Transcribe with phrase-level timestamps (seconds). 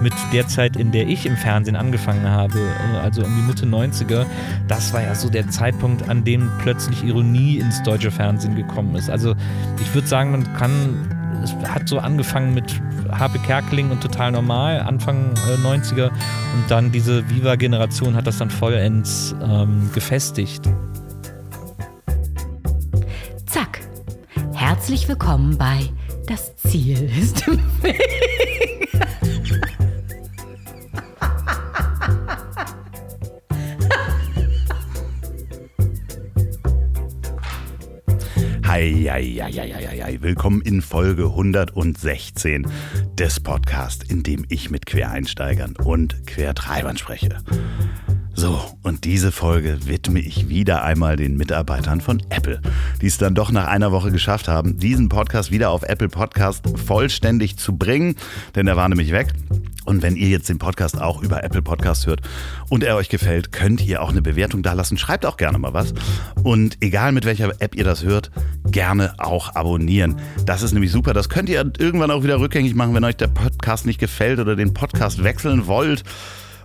[0.00, 3.66] mit der Zeit, in der ich im Fernsehen angefangen habe, äh, also um die Mitte
[3.66, 4.26] 90er,
[4.68, 9.10] das war ja so der Zeitpunkt, an dem plötzlich Ironie ins deutsche Fernsehen gekommen ist.
[9.10, 9.34] Also
[9.80, 14.80] ich würde sagen, man kann es hat so angefangen mit Harpe Kerkeling und Total Normal,
[14.80, 16.08] Anfang äh, 90er.
[16.08, 20.68] Und dann diese Viva-Generation hat das dann vollends ähm, gefestigt.
[23.46, 23.80] Zack.
[24.52, 25.78] Herzlich willkommen bei
[26.26, 28.00] Das Ziel ist im Weg.
[39.10, 40.22] Eieieiei.
[40.22, 42.66] Willkommen in Folge 116
[43.18, 47.38] des Podcasts, in dem ich mit Quereinsteigern und Quertreibern spreche.
[48.40, 52.62] So, und diese Folge widme ich wieder einmal den Mitarbeitern von Apple,
[53.02, 56.64] die es dann doch nach einer Woche geschafft haben, diesen Podcast wieder auf Apple Podcast
[56.86, 58.16] vollständig zu bringen,
[58.54, 59.34] denn er war nämlich weg.
[59.84, 62.22] Und wenn ihr jetzt den Podcast auch über Apple Podcast hört
[62.70, 64.96] und er euch gefällt, könnt ihr auch eine Bewertung da lassen.
[64.96, 65.92] Schreibt auch gerne mal was.
[66.42, 68.30] Und egal mit welcher App ihr das hört,
[68.64, 70.16] gerne auch abonnieren.
[70.46, 71.12] Das ist nämlich super.
[71.12, 74.56] Das könnt ihr irgendwann auch wieder rückgängig machen, wenn euch der Podcast nicht gefällt oder
[74.56, 76.04] den Podcast wechseln wollt.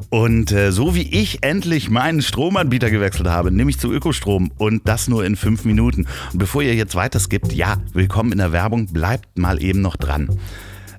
[0.09, 5.07] Und äh, so wie ich endlich meinen Stromanbieter gewechselt habe, nämlich zu Ökostrom und das
[5.07, 6.07] nur in fünf Minuten.
[6.33, 9.95] Und bevor ihr jetzt weiter skippt, ja, willkommen in der Werbung, bleibt mal eben noch
[9.95, 10.39] dran.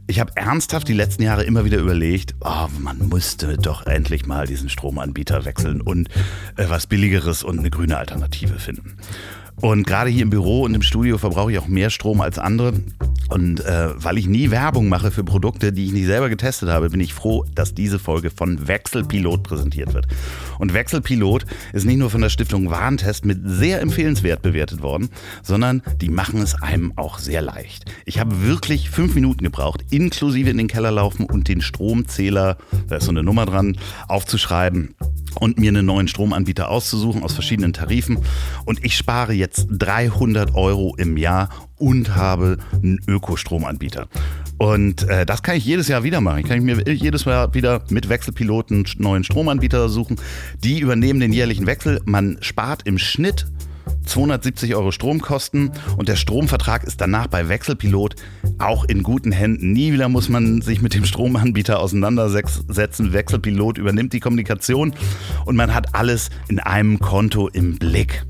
[0.08, 4.46] Ich habe ernsthaft die letzten Jahre immer wieder überlegt, oh, man müsste doch endlich mal
[4.46, 6.08] diesen Stromanbieter wechseln und
[6.56, 8.98] äh, was Billigeres und eine grüne Alternative finden.
[9.60, 12.74] Und gerade hier im Büro und im Studio verbrauche ich auch mehr Strom als andere.
[13.28, 16.90] Und äh, weil ich nie Werbung mache für Produkte, die ich nicht selber getestet habe,
[16.90, 20.06] bin ich froh, dass diese Folge von Wechselpilot präsentiert wird.
[20.58, 25.08] Und Wechselpilot ist nicht nur von der Stiftung Warentest mit sehr empfehlenswert bewertet worden,
[25.42, 27.86] sondern die machen es einem auch sehr leicht.
[28.04, 32.96] Ich habe wirklich fünf Minuten gebraucht, inklusive in den Keller laufen und den Stromzähler, da
[32.96, 34.94] ist so eine Nummer dran, aufzuschreiben
[35.38, 38.18] und mir einen neuen Stromanbieter auszusuchen aus verschiedenen Tarifen.
[38.64, 44.08] Und ich spare jetzt 300 Euro im Jahr und habe einen Ökostromanbieter.
[44.58, 46.38] Und äh, das kann ich jedes Jahr wieder machen.
[46.38, 50.16] Ich kann mir jedes Jahr wieder mit Wechselpiloten einen neuen Stromanbieter suchen.
[50.62, 52.00] Die übernehmen den jährlichen Wechsel.
[52.04, 53.46] Man spart im Schnitt
[54.06, 58.16] 270 Euro Stromkosten und der Stromvertrag ist danach bei Wechselpilot
[58.58, 59.72] auch in guten Händen.
[59.72, 63.12] Nie wieder muss man sich mit dem Stromanbieter auseinandersetzen.
[63.12, 64.94] Wechselpilot übernimmt die Kommunikation
[65.44, 68.24] und man hat alles in einem Konto im Blick.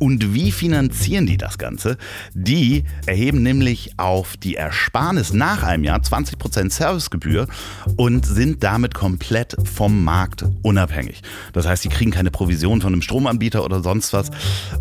[0.00, 1.98] Und wie finanzieren die das Ganze?
[2.32, 7.46] Die erheben nämlich auf die Ersparnis nach einem Jahr 20% Servicegebühr
[7.96, 11.22] und sind damit komplett vom Markt unabhängig.
[11.52, 14.30] Das heißt, sie kriegen keine Provision von einem Stromanbieter oder sonst was.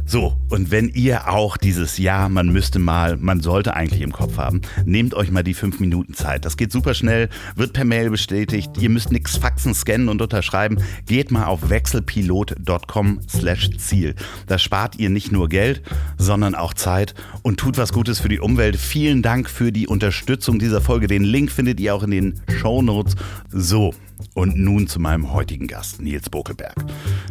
[0.05, 4.37] So, und wenn ihr auch dieses Jahr, man müsste mal, man sollte eigentlich im Kopf
[4.37, 6.45] haben, nehmt euch mal die fünf Minuten Zeit.
[6.45, 8.71] Das geht super schnell, wird per Mail bestätigt.
[8.79, 10.77] Ihr müsst nichts faxen, scannen und unterschreiben.
[11.05, 14.15] Geht mal auf wechselpilot.com slash Ziel.
[14.47, 15.81] Da spart ihr ihr nicht nur Geld,
[16.17, 18.77] sondern auch Zeit und tut was Gutes für die Umwelt.
[18.77, 21.07] Vielen Dank für die Unterstützung dieser Folge.
[21.07, 23.15] Den Link findet ihr auch in den Show Notes.
[23.51, 23.93] So,
[24.33, 26.75] und nun zu meinem heutigen Gast, Nils Bokelberg.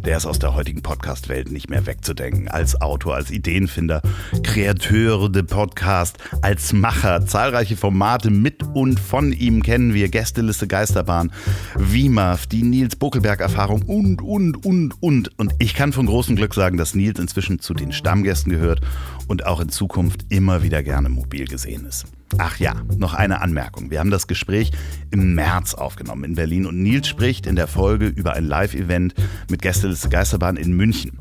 [0.05, 2.47] Der ist aus der heutigen Podcast-Welt nicht mehr wegzudenken.
[2.47, 4.01] Als Autor, als Ideenfinder,
[4.43, 7.25] Kreateur de Podcast, als Macher.
[7.25, 10.09] Zahlreiche Formate mit und von ihm kennen wir.
[10.09, 11.31] Gästeliste Geisterbahn,
[11.75, 15.39] WIMAF, die Nils Bokelberg-Erfahrung und, und, und, und.
[15.39, 18.81] Und ich kann von großem Glück sagen, dass Nils inzwischen zu den Stammgästen gehört
[19.27, 22.05] und auch in Zukunft immer wieder gerne mobil gesehen ist.
[22.37, 23.89] Ach ja, noch eine Anmerkung.
[23.89, 24.71] Wir haben das Gespräch
[25.11, 29.15] im März aufgenommen in Berlin und Nils spricht in der Folge über ein Live-Event
[29.49, 31.17] mit Gästeliste Geisterbahn in München.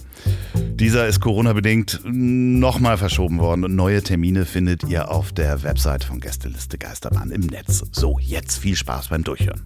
[0.54, 6.20] Dieser ist Corona-bedingt nochmal verschoben worden und neue Termine findet ihr auf der Website von
[6.20, 7.84] Gästeliste Geisterbahn im Netz.
[7.92, 9.62] So, jetzt viel Spaß beim Durchhören.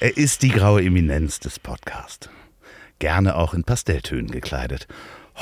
[0.00, 2.30] Er ist die graue Eminenz des Podcasts.
[2.98, 4.88] Gerne auch in Pastelltönen gekleidet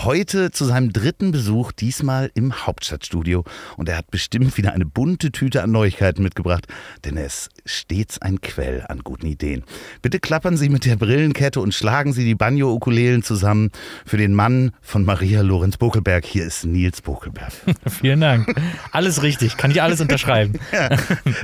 [0.05, 3.43] Heute zu seinem dritten Besuch, diesmal im Hauptstadtstudio.
[3.77, 6.69] Und er hat bestimmt wieder eine bunte Tüte an Neuigkeiten mitgebracht,
[7.05, 9.65] denn er ist stets ein Quell an guten Ideen.
[10.01, 13.73] Bitte klappern Sie mit der Brillenkette und schlagen Sie die Banjo-Ukulelen zusammen
[14.07, 16.25] für den Mann von Maria Lorenz Bokelberg.
[16.25, 17.53] Hier ist Nils Bokelberg.
[17.89, 18.55] Vielen Dank.
[18.93, 20.61] Alles richtig, kann ich alles unterschreiben.
[20.73, 20.91] ja.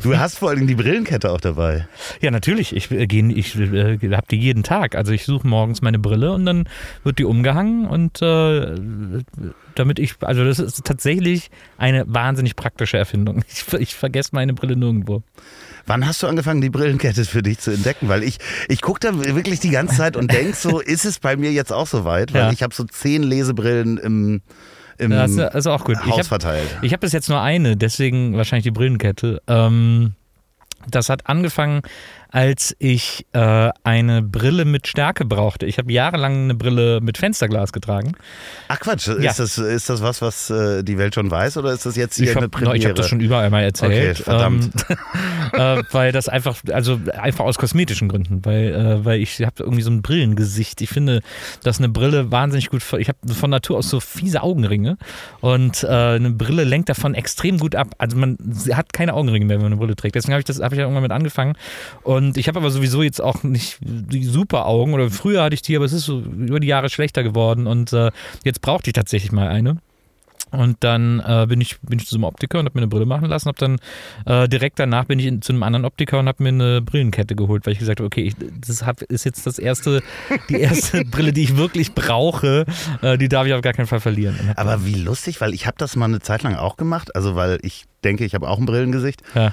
[0.04, 1.88] Du hast vor allem die Brillenkette auch dabei.
[2.20, 2.74] Ja, natürlich.
[2.76, 4.94] Ich, äh, ich äh, habe die jeden Tag.
[4.94, 6.68] Also ich suche morgens meine Brille und dann
[7.02, 8.43] wird die umgehangen und äh,
[9.74, 13.42] damit ich, also das ist tatsächlich eine wahnsinnig praktische Erfindung.
[13.48, 15.22] Ich, ich vergesse meine Brille nirgendwo.
[15.86, 18.08] Wann hast du angefangen, die Brillenkette für dich zu entdecken?
[18.08, 18.38] Weil ich,
[18.68, 21.72] ich gucke da wirklich die ganze Zeit und denke so, ist es bei mir jetzt
[21.72, 22.32] auch so weit?
[22.32, 22.52] Weil ja.
[22.52, 24.42] ich habe so zehn Lesebrillen im
[24.96, 25.96] im Das ist also auch gut.
[26.04, 26.68] Ich Haus hab- verteilt.
[26.82, 29.42] Ich habe bis jetzt nur eine, deswegen wahrscheinlich die Brillenkette.
[29.48, 30.14] Ähm,
[30.88, 31.82] das hat angefangen,
[32.34, 35.66] als ich äh, eine Brille mit Stärke brauchte.
[35.66, 38.14] Ich habe jahrelang eine Brille mit Fensterglas getragen.
[38.66, 39.30] Ach Quatsch, Ja.
[39.30, 42.16] ist, das, ist das was, was äh, die Welt schon weiß oder ist das jetzt
[42.16, 42.88] hier Ich eine habe Premiere?
[42.88, 44.18] hab das schon überall mal erzählt.
[44.18, 44.72] Okay, verdammt.
[44.90, 44.98] Ähm,
[45.78, 49.82] äh, weil das einfach, also einfach aus kosmetischen Gründen, weil, äh, weil ich habe irgendwie
[49.82, 50.80] so ein Brillengesicht.
[50.80, 51.20] Ich finde,
[51.62, 54.98] dass eine Brille wahnsinnig gut, ich habe von Natur aus so fiese Augenringe
[55.40, 57.94] und äh, eine Brille lenkt davon extrem gut ab.
[57.98, 58.38] Also man
[58.72, 60.16] hat keine Augenringe mehr, wenn man eine Brille trägt.
[60.16, 61.54] Deswegen habe ich das, habe ich ja irgendwann mit angefangen.
[62.02, 65.62] Und ich habe aber sowieso jetzt auch nicht die super Augen oder früher hatte ich
[65.62, 68.10] die, aber es ist so über die Jahre schlechter geworden und äh,
[68.44, 69.78] jetzt brauchte ich tatsächlich mal eine.
[70.54, 72.88] Und dann äh, bin, ich, bin ich zu so einem Optiker und habe mir eine
[72.88, 73.48] Brille machen lassen.
[73.48, 73.78] Hab dann
[74.24, 77.34] äh, direkt danach bin ich in, zu einem anderen Optiker und habe mir eine Brillenkette
[77.34, 80.02] geholt, weil ich gesagt habe, okay, ich, das hab, ist jetzt das erste,
[80.48, 82.66] die erste Brille, die ich wirklich brauche.
[83.02, 84.38] Äh, die darf ich auf gar keinen Fall verlieren.
[84.40, 87.34] Und Aber wie lustig, weil ich habe das mal eine Zeit lang auch gemacht, also
[87.34, 89.52] weil ich denke, ich habe auch ein Brillengesicht Ja.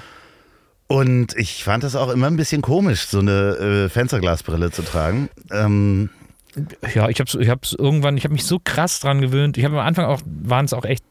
[0.92, 5.30] Und ich fand das auch immer ein bisschen komisch, so eine äh, Fensterglasbrille zu tragen.
[5.50, 6.10] Ähm,
[6.94, 9.56] Ja, ich habe ich hab's irgendwann, ich habe mich so krass dran gewöhnt.
[9.56, 11.02] Ich habe am Anfang auch, waren es auch echt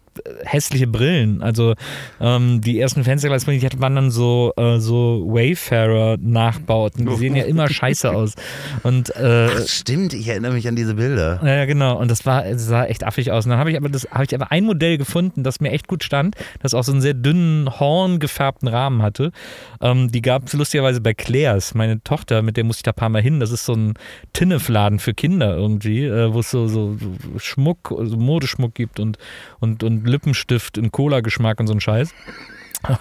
[0.43, 1.41] hässliche Brillen.
[1.41, 1.75] Also
[2.19, 7.05] ähm, die ersten Fensterglasbrillen, die hatten waren dann so, äh, so Wayfarer-Nachbauten.
[7.05, 8.35] Die sehen ja immer scheiße aus.
[8.83, 11.39] Und äh, ach stimmt, ich erinnere mich an diese Bilder.
[11.43, 11.97] Ja, ja, genau.
[11.97, 13.45] Und das war, sah echt affig aus.
[13.45, 15.87] Und dann habe ich aber das, habe ich aber ein Modell gefunden, das mir echt
[15.87, 19.31] gut stand, das auch so einen sehr dünnen, horngefärbten Rahmen hatte.
[19.81, 21.73] Ähm, die gab es lustigerweise bei Claire's.
[21.73, 23.39] Meine Tochter, mit der musste ich da ein paar Mal hin.
[23.39, 23.93] Das ist so ein
[24.33, 29.17] Tinnefladen für Kinder irgendwie, äh, wo es so, so, so Schmuck, so Modeschmuck gibt und,
[29.59, 32.13] und, und Lippenstift in Cola-Geschmack und so ein Scheiß.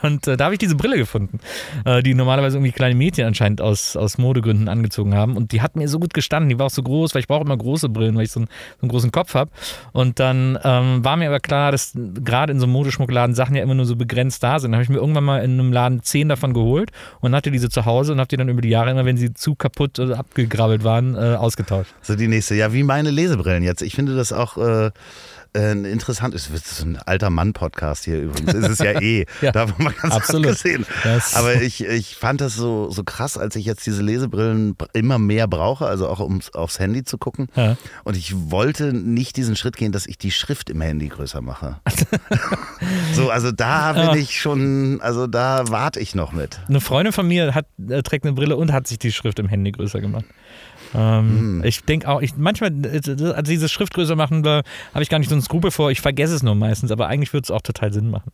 [0.02, 1.40] Und äh, da habe ich diese Brille gefunden,
[1.84, 5.36] äh, die normalerweise irgendwie kleine Mädchen anscheinend aus, aus Modegründen angezogen haben.
[5.36, 6.50] Und die hat mir so gut gestanden.
[6.50, 8.48] Die war auch so groß, weil ich brauche immer große Brillen, weil ich so einen,
[8.48, 9.50] so einen großen Kopf habe.
[9.92, 13.62] Und dann ähm, war mir aber klar, dass gerade in so einem Modeschmuckladen Sachen ja
[13.62, 14.72] immer nur so begrenzt da sind.
[14.72, 17.70] Dann habe ich mir irgendwann mal in einem Laden zehn davon geholt und hatte diese
[17.70, 20.18] zu Hause und habe die dann über die Jahre immer, wenn sie zu kaputt oder
[20.18, 21.92] abgegrabbelt waren, äh, ausgetauscht.
[22.02, 22.54] So die nächste.
[22.54, 23.82] Ja, wie meine Lesebrillen jetzt.
[23.82, 24.58] Ich finde das auch
[25.54, 26.34] äh, interessant.
[26.34, 28.54] Es ist so ein alter Mann-Podcast hier übrigens.
[28.54, 29.26] Ist es ja eh.
[29.40, 30.46] Ja, Davon mal ganz absolut.
[30.52, 30.86] abgesehen.
[31.04, 35.18] Das- Aber ich, ich fand das so, so krass, als ich jetzt diese Lesebrillen immer
[35.18, 37.48] mehr brauche, also auch um aufs Handy zu gucken.
[37.54, 37.76] Ja.
[38.04, 41.80] Und ich wollte nicht diesen Schritt gehen, dass ich die Schrift im Handy größer mache.
[43.14, 44.14] so, also da bin Ja.
[44.16, 46.60] ich schon, also da warte ich noch mit.
[46.68, 49.48] Eine Freundin von mir hat, äh, trägt eine Brille und hat sich die Schrift im
[49.48, 50.24] Handy größer gemacht.
[50.94, 53.00] Ähm, Ich denke auch, ich, manchmal, äh,
[53.32, 55.90] also dieses Schrift größer machen, da habe ich gar nicht so einen Skrupel vor.
[55.90, 58.30] Ich vergesse es nur meistens, aber eigentlich würde es auch total Sinn machen.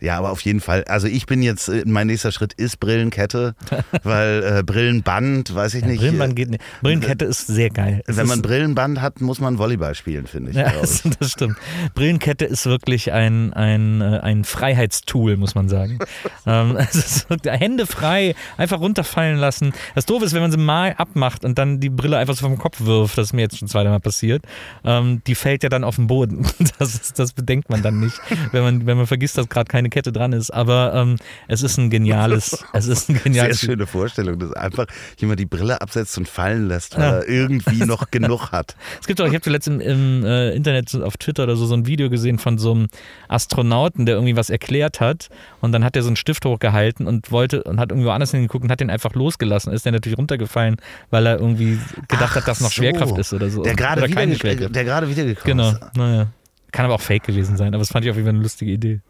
[0.00, 0.84] Ja, aber auf jeden Fall.
[0.84, 3.54] Also ich bin jetzt, äh, mein nächster Schritt ist Brillenkette,
[4.02, 6.00] weil äh, Brillenband, weiß ich nicht.
[6.00, 6.62] Brillenband geht nicht.
[6.82, 8.02] Brillenkette ist sehr geil.
[8.06, 10.56] Es Wenn man Brillenband hat, muss man Volleyball spielen, finde ich.
[10.56, 11.56] ja, das, das stimmt.
[11.94, 15.98] Brillenkette ist wirklich ein, ein, äh, ein Freiheitstool, muss man sagen.
[16.46, 19.72] ähm, es ist Hände frei, einfach runterfallen lassen.
[19.94, 22.58] Das Doofe ist, wenn man sie mal abmacht und dann die Brille einfach so vom
[22.58, 24.44] Kopf wirft, das ist mir jetzt schon zweimal passiert,
[24.84, 26.46] ähm, die fällt ja dann auf den Boden.
[26.78, 28.20] Das, ist, das bedenkt man dann nicht,
[28.52, 30.50] wenn man, wenn man vergisst, dass gerade keine Kette dran ist.
[30.50, 31.16] Aber ähm,
[31.48, 34.86] es ist ein geniales, es ist ein Sehr geniales schöne Vorstellung, dass einfach
[35.18, 38.76] jemand die Brille absetzt und fallen lässt, weil er irgendwie noch genug hat.
[39.00, 41.74] Es gibt auch, ich habe zuletzt im, im äh, Internet auf Twitter oder so so
[41.74, 42.86] ein Video gesehen von so einem
[43.28, 45.28] Astronauten, der irgendwie was erklärt hat
[45.60, 48.64] und dann hat er so einen Stift hochgehalten und wollte und hat irgendwo anders hingeguckt
[48.64, 49.72] und hat den einfach losgelassen.
[49.72, 50.76] Ist der natürlich runtergefallen,
[51.10, 51.78] weil er irgendwie
[52.08, 52.82] gedacht hat, dass noch Ach so.
[52.82, 53.62] Schwerkraft ist oder so.
[53.62, 54.74] Der gerade keine wieder, Schwerkraft.
[54.74, 55.96] der gerade wiedergekommen Genau, ist.
[55.96, 56.26] naja.
[56.72, 58.70] Kann aber auch fake gewesen sein, aber das fand ich auf jeden Fall eine lustige
[58.72, 59.00] Idee.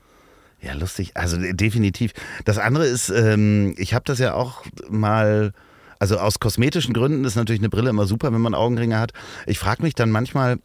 [0.60, 1.12] Ja, lustig.
[1.14, 2.12] Also äh, definitiv.
[2.44, 5.52] Das andere ist, ähm, ich habe das ja auch mal.
[5.98, 9.12] Also aus kosmetischen Gründen ist natürlich eine Brille immer super, wenn man Augenringe hat.
[9.46, 10.58] Ich frage mich dann manchmal,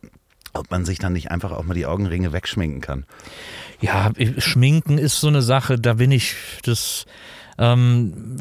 [0.52, 3.06] ob man sich dann nicht einfach auch mal die Augenringe wegschminken kann.
[3.80, 7.06] Ja, ich- Schminken ist so eine Sache, da bin ich das.
[7.62, 8.38] Ähm,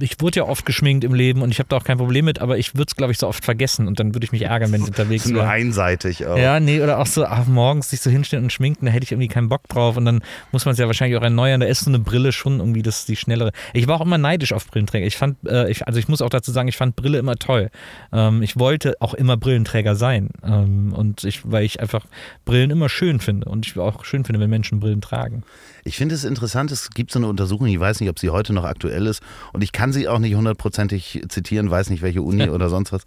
[0.00, 2.40] ich wurde ja oft geschminkt im Leben und ich habe da auch kein Problem mit,
[2.40, 4.72] aber ich würde es, glaube ich, so oft vergessen und dann würde ich mich ärgern,
[4.72, 6.36] wenn ich unterwegs ist nur einseitig auch.
[6.36, 9.12] Ja, nee, oder auch so ach, morgens sich so hinstellen und schminken, da hätte ich
[9.12, 11.60] irgendwie keinen Bock drauf und dann muss man es ja wahrscheinlich auch erneuern.
[11.60, 13.52] Da ist so eine Brille schon irgendwie das die schnellere.
[13.74, 15.06] Ich war auch immer neidisch auf Brillenträger.
[15.06, 17.70] Ich fand, äh, ich, also ich muss auch dazu sagen, ich fand Brille immer toll.
[18.12, 22.06] Ähm, ich wollte auch immer Brillenträger sein ähm, und ich, weil ich einfach
[22.44, 25.44] Brillen immer schön finde und ich auch schön finde, wenn Menschen Brillen tragen.
[25.86, 28.52] Ich finde es interessant, es gibt so eine Untersuchung, ich weiß nicht, ob sie heute
[28.54, 29.22] noch aktuell ist
[29.52, 33.02] und ich kann sie auch nicht hundertprozentig zitieren, weiß nicht welche Uni oder sonst was,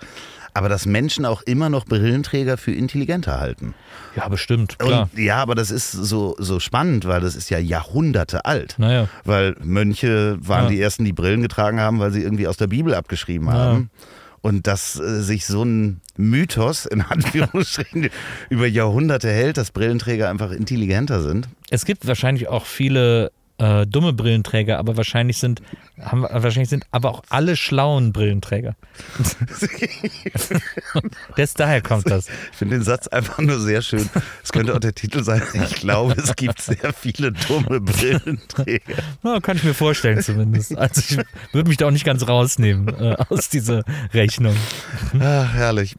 [0.53, 3.73] aber dass Menschen auch immer noch Brillenträger für intelligenter halten.
[4.15, 5.09] Ja, bestimmt, klar.
[5.13, 8.75] Und, ja, aber das ist so, so spannend, weil das ist ja Jahrhunderte alt.
[8.77, 9.07] Naja.
[9.25, 10.69] Weil Mönche waren Ja.
[10.69, 13.89] die ersten, die Brillen getragen haben, weil sie irgendwie aus der Bibel abgeschrieben haben.
[14.41, 18.09] Und dass äh, sich so ein Mythos in Anführungsstrichen
[18.49, 21.47] über Jahrhunderte hält, dass Brillenträger einfach intelligenter sind.
[21.69, 25.61] Es gibt wahrscheinlich auch viele äh, dumme Brillenträger, aber wahrscheinlich sind,
[25.99, 28.75] haben, wahrscheinlich sind aber auch alle schlauen Brillenträger.
[31.35, 32.27] das, daher kommt das.
[32.51, 34.09] Ich finde den Satz einfach nur sehr schön.
[34.43, 35.41] Es könnte auch der Titel sein.
[35.53, 39.03] Ich glaube, es gibt sehr viele dumme Brillenträger.
[39.23, 40.77] Ja, kann ich mir vorstellen zumindest.
[40.77, 41.17] Also ich
[41.53, 43.83] würde mich da auch nicht ganz rausnehmen äh, aus dieser
[44.13, 44.55] Rechnung.
[45.19, 45.95] Ach, herrlich.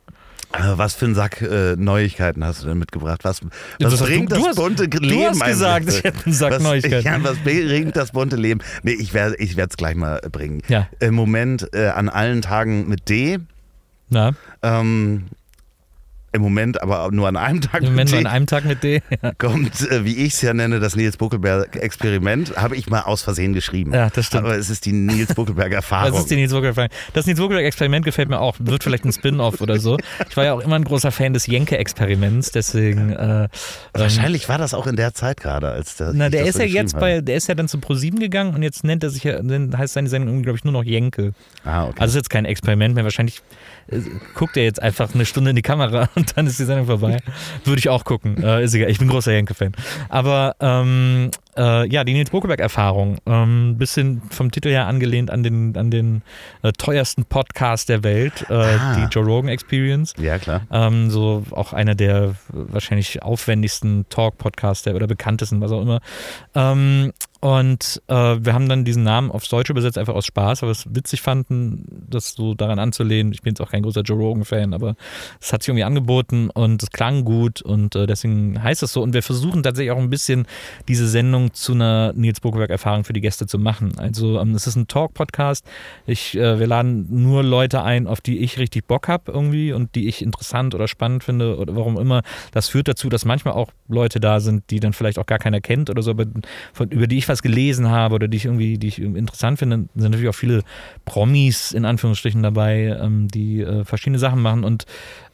[0.53, 3.21] Äh, was für ein Sack äh, Neuigkeiten hast du denn mitgebracht?
[3.23, 5.29] Was, was Das hast bringt du- du das hast- bunte du Leben?
[5.29, 7.07] hast gesagt, ich hätte einen Sack was, Neuigkeiten.
[7.07, 8.61] Ja, was bringt das bunte Leben?
[8.83, 10.63] Nee, ich werde ich es gleich mal bringen.
[10.69, 10.89] Ja.
[11.01, 13.39] Im Moment äh, an allen Tagen mit D.
[14.11, 15.27] Na, Ähm,
[16.31, 18.27] Im Moment aber nur an einem Tag im Moment mit nur D.
[18.27, 19.01] an einem Tag mit D.
[19.23, 22.57] Ja, kommt, äh, wie ich es ja nenne, das Nils Buckelberg-Experiment.
[22.57, 23.95] Habe ich mal aus Versehen geschrieben.
[23.95, 24.45] Ja, das stimmt.
[24.45, 26.13] Aber es ist die Nils Buckelberg-Erfahrung.
[26.19, 26.91] Das ist die Nils Buckelberg.
[27.15, 28.57] Das Nils Buckelberg-Experiment gefällt mir auch.
[28.59, 29.97] Wird vielleicht ein Spin-off oder so.
[30.29, 33.13] Ich war ja auch immer ein großer Fan des Jenke-Experiments, deswegen.
[33.13, 33.49] Äh, ähm,
[33.93, 36.13] Wahrscheinlich war das auch in der Zeit gerade, als der.
[36.15, 37.01] Na, der ist ja jetzt habe.
[37.01, 39.77] bei, der ist ja dann zu ProSieben gegangen und jetzt nennt er sich ja, dann
[39.77, 41.33] heißt seine Sendung, glaube ich, nur noch Jenke.
[41.65, 41.97] Ah, okay.
[41.99, 43.05] Also ist jetzt kein Experiment mehr.
[43.05, 43.43] Wahrscheinlich
[43.91, 44.01] äh,
[44.35, 47.19] guckt er jetzt einfach eine Stunde in die Kamera und dann ist die Sendung vorbei.
[47.65, 48.43] Würde ich auch gucken.
[48.43, 48.91] Äh, ist egal.
[48.91, 49.73] Ich bin großer Jenke-Fan.
[50.09, 53.19] Aber ähm, äh, ja, die Nils Bokelberg-Erfahrung.
[53.27, 56.23] Ähm, bisschen vom Titel her angelehnt an den, an den
[56.63, 58.95] äh, teuersten Podcast der Welt, äh, Ah.
[58.97, 60.15] die Joe Rogan Experience.
[60.19, 60.63] ja, klar.
[60.71, 66.01] Ähm, so auch einer der wahrscheinlich aufwendigsten Talk-Podcasts der- oder bekanntesten, was auch immer.
[66.55, 70.69] Ähm, und äh, wir haben dann diesen Namen aufs Deutsche übersetzt, einfach aus Spaß, weil
[70.71, 73.33] wir es witzig fanden, das so daran anzulehnen.
[73.33, 74.97] Ich bin jetzt auch kein großer Joe Rogan-Fan, aber
[75.41, 79.03] es hat sich irgendwie angeboten und es klang gut und äh, deswegen heißt es so.
[79.03, 80.47] Und wir versuchen tatsächlich auch ein bisschen
[80.89, 83.99] diese Sendung zu einer Nils Bokelberg-Erfahrung für die Gäste zu machen.
[83.99, 85.65] Also ähm, es ist ein Talk-Podcast.
[86.07, 89.95] Ich, äh, wir laden nur Leute ein, auf die ich richtig Bock habe irgendwie und
[89.95, 92.23] die ich interessant oder spannend finde oder warum immer.
[92.53, 95.61] Das führt dazu, dass manchmal auch Leute da sind, die dann vielleicht auch gar keiner
[95.61, 96.27] kennt oder so, aber
[96.73, 99.89] von, über die ich was gelesen habe oder die ich irgendwie, die ich interessant finde,
[99.95, 100.63] sind natürlich auch viele
[101.05, 104.85] Promis in Anführungsstrichen dabei, ähm, die äh, verschiedene Sachen machen und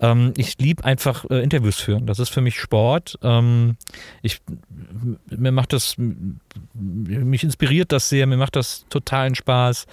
[0.01, 2.07] ähm, ich liebe einfach äh, Interviews führen.
[2.07, 3.19] Das ist für mich Sport.
[4.23, 4.41] Ich,
[5.31, 5.97] mir macht das,
[6.75, 9.87] mich inspiriert das sehr, mir macht das totalen Spaß.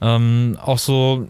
[0.00, 1.28] Ähm, auch so,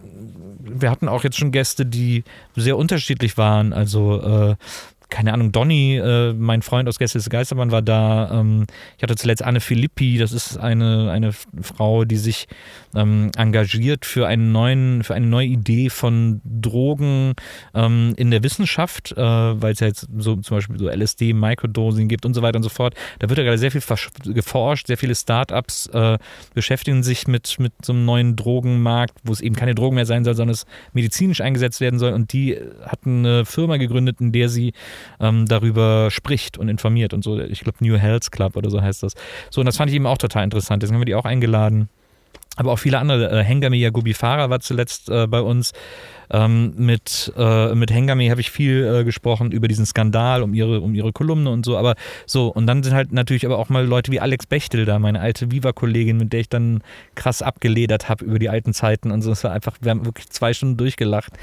[0.59, 2.23] wir hatten auch jetzt schon Gäste, die
[2.55, 3.73] sehr unterschiedlich waren.
[3.73, 4.55] Also äh,
[5.09, 8.39] keine Ahnung, Donny, äh, mein Freund aus Gäste des Geistermann war da.
[8.39, 8.65] Ähm,
[8.97, 12.47] ich hatte zuletzt Anne Filippi, das ist eine, eine Frau, die sich
[12.95, 17.33] ähm, engagiert für einen neuen, für eine neue Idee von Drogen
[17.73, 22.07] ähm, in der Wissenschaft, äh, weil es ja jetzt so zum Beispiel so LSD, Microdosing
[22.07, 22.93] gibt und so weiter und so fort.
[23.17, 23.81] Da wird ja gerade sehr viel
[24.25, 26.19] geforscht, sehr viele Startups äh,
[26.53, 30.23] beschäftigen sich mit, mit so einem neuen Drogenmarkt, wo es eben keine Drogen mehr sein
[30.23, 32.13] soll, sondern es medizinisch eingesetzt werden soll.
[32.13, 34.73] Und die hatten eine Firma gegründet, in der sie
[35.19, 37.39] ähm, darüber spricht und informiert und so.
[37.39, 39.13] Ich glaube, New Health Club oder so heißt das.
[39.49, 40.83] So, und das fand ich eben auch total interessant.
[40.83, 41.89] Deswegen haben wir die auch eingeladen.
[42.55, 43.39] Aber auch viele andere.
[43.39, 45.71] Äh, Hengame Yagubi Farah war zuletzt äh, bei uns.
[46.31, 50.81] Ähm, mit, äh, mit Hengame habe ich viel äh, gesprochen über diesen Skandal, um ihre,
[50.81, 51.75] um ihre Kolumne und so.
[51.77, 51.95] Aber
[52.27, 55.21] so, und dann sind halt natürlich aber auch mal Leute wie Alex Bechtel da, meine
[55.21, 56.83] alte Viva-Kollegin, mit der ich dann
[57.15, 59.31] krass abgeledert habe über die alten Zeiten und so.
[59.31, 61.33] Es war einfach, wir haben wirklich zwei Stunden durchgelacht.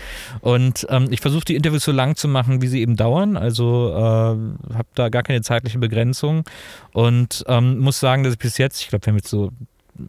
[0.41, 3.37] Und ähm, ich versuche die Interviews so lang zu machen, wie sie eben dauern.
[3.37, 6.45] Also äh, habe da gar keine zeitliche Begrenzung
[6.93, 9.51] und ähm, muss sagen, dass ich bis jetzt, ich glaube, wir haben jetzt so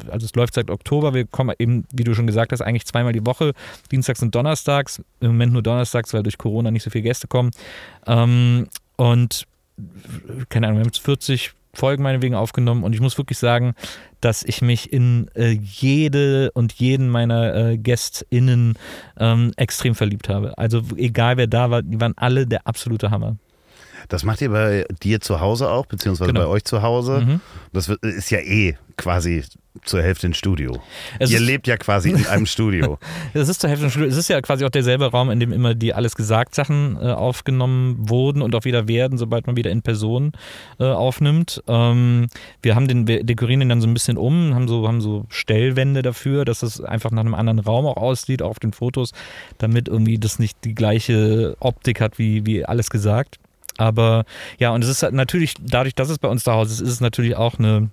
[0.09, 3.13] also es läuft seit Oktober, wir kommen eben, wie du schon gesagt hast, eigentlich zweimal
[3.13, 3.53] die Woche,
[3.91, 7.51] Dienstags und Donnerstags, im Moment nur Donnerstags, weil durch Corona nicht so viele Gäste kommen.
[8.05, 9.45] Ähm, und
[10.49, 13.75] keine Ahnung, wir haben jetzt 40 Folgen meinetwegen aufgenommen und ich muss wirklich sagen,
[14.19, 18.73] dass ich mich in äh, jede und jeden meiner äh, GästInnen
[19.19, 20.57] ähm, extrem verliebt habe.
[20.57, 23.35] Also egal wer da war, die waren alle der absolute Hammer.
[24.09, 26.45] Das macht ihr bei dir zu Hause auch, beziehungsweise Genau.
[26.45, 27.21] bei euch zu Hause.
[27.25, 27.41] Mhm.
[27.73, 29.43] Das ist ja eh quasi
[29.83, 30.81] zur Hälfte ein Studio.
[31.19, 32.97] Es ihr lebt ja quasi in einem Studio.
[33.33, 34.09] Das ist zur Hälfte ein Studio.
[34.09, 37.11] Es ist ja quasi auch derselbe Raum, in dem immer die alles gesagt Sachen äh,
[37.11, 40.31] aufgenommen wurden und auch wieder werden, sobald man wieder in Person
[40.79, 41.61] äh, aufnimmt.
[41.67, 42.27] Ähm,
[42.61, 45.25] wir haben den, wir dekorieren den dann so ein bisschen um, haben so, haben so
[45.29, 49.11] Stellwände dafür, dass es einfach nach einem anderen Raum auch aussieht, auch auf den Fotos,
[49.59, 53.37] damit irgendwie das nicht die gleiche Optik hat wie, wie alles gesagt.
[53.77, 54.25] Aber
[54.59, 56.93] ja, und es ist halt natürlich, dadurch, dass es bei uns zu Hause ist, ist
[56.93, 57.89] es natürlich auch eine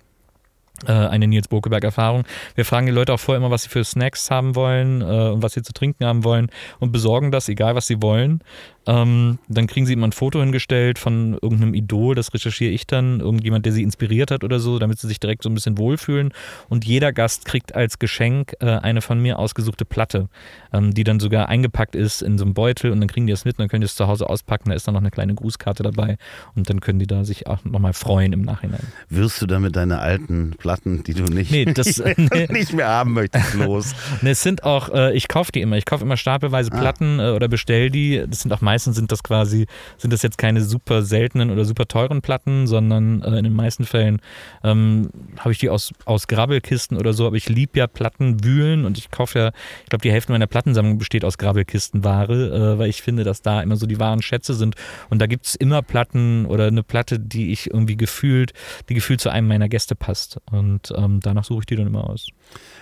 [0.93, 2.25] eine Nils Bokeberg-Erfahrung.
[2.55, 5.43] Wir fragen die Leute auch vorher immer, was sie für Snacks haben wollen äh, und
[5.43, 6.51] was sie zu trinken haben wollen
[6.81, 8.41] und besorgen das, egal was sie wollen.
[8.87, 13.21] Ähm, dann kriegen sie immer ein Foto hingestellt von irgendeinem Idol, das recherchiere ich dann,
[13.21, 16.33] irgendjemand, der sie inspiriert hat oder so, damit sie sich direkt so ein bisschen wohlfühlen.
[16.69, 20.29] Und jeder Gast kriegt als Geschenk äh, eine von mir ausgesuchte Platte,
[20.73, 23.45] ähm, die dann sogar eingepackt ist in so einem Beutel und dann kriegen die das
[23.45, 24.69] mit und dann können die es zu Hause auspacken.
[24.69, 26.19] Da ist dann noch eine kleine Grußkarte dabei
[26.55, 28.87] und dann können die da sich auch nochmal freuen im Nachhinein.
[29.09, 32.47] Wirst du damit deine alten Platten, die du nicht, Nee, das- nee.
[32.51, 33.95] nicht mehr haben möchtest, los?
[34.23, 35.77] Ne, es sind auch, äh, ich kaufe die immer.
[35.77, 36.79] Ich kaufe immer stapelweise Ah.
[36.81, 38.25] Platten äh, oder bestell die.
[38.29, 39.67] Das sind auch meistens sind das quasi,
[39.99, 43.85] sind das jetzt keine super seltenen oder super teuren Platten, sondern äh, in den meisten
[43.85, 44.21] Fällen
[44.63, 47.27] ähm, habe ich die aus, aus Grabbelkisten oder so.
[47.27, 49.49] Aber ich liebe ja Platten wühlen und ich kaufe ja,
[49.85, 53.63] ich glaube, die Hälfte meiner Plattensammlung besteht aus Grabbelkistenware, äh, weil ich finde, dass da
[53.63, 54.75] immer so die wahren Schätze sind.
[55.11, 58.53] Und da gibt es immer Platten oder eine Platte, die ich irgendwie gefühlt,
[58.89, 60.39] die gefühlt zu einem meiner Gäste passt.
[60.59, 62.29] Und ähm, danach suche ich die dann immer aus.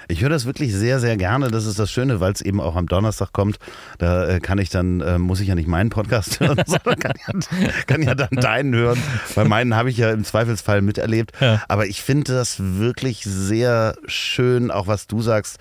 [0.08, 1.50] Ich höre das wirklich sehr, sehr gerne.
[1.50, 3.58] Das ist das Schöne, weil es eben auch am Donnerstag kommt.
[3.98, 7.14] Da äh, kann ich dann, äh, muss ich ja nicht meinen Podcast hören, sondern kann
[7.26, 8.98] ja, kann ja dann deinen hören.
[9.34, 11.32] Bei meinen habe ich ja im Zweifelsfall miterlebt.
[11.40, 11.62] Ja.
[11.68, 15.58] Aber ich finde das wirklich sehr schön, auch was du sagst.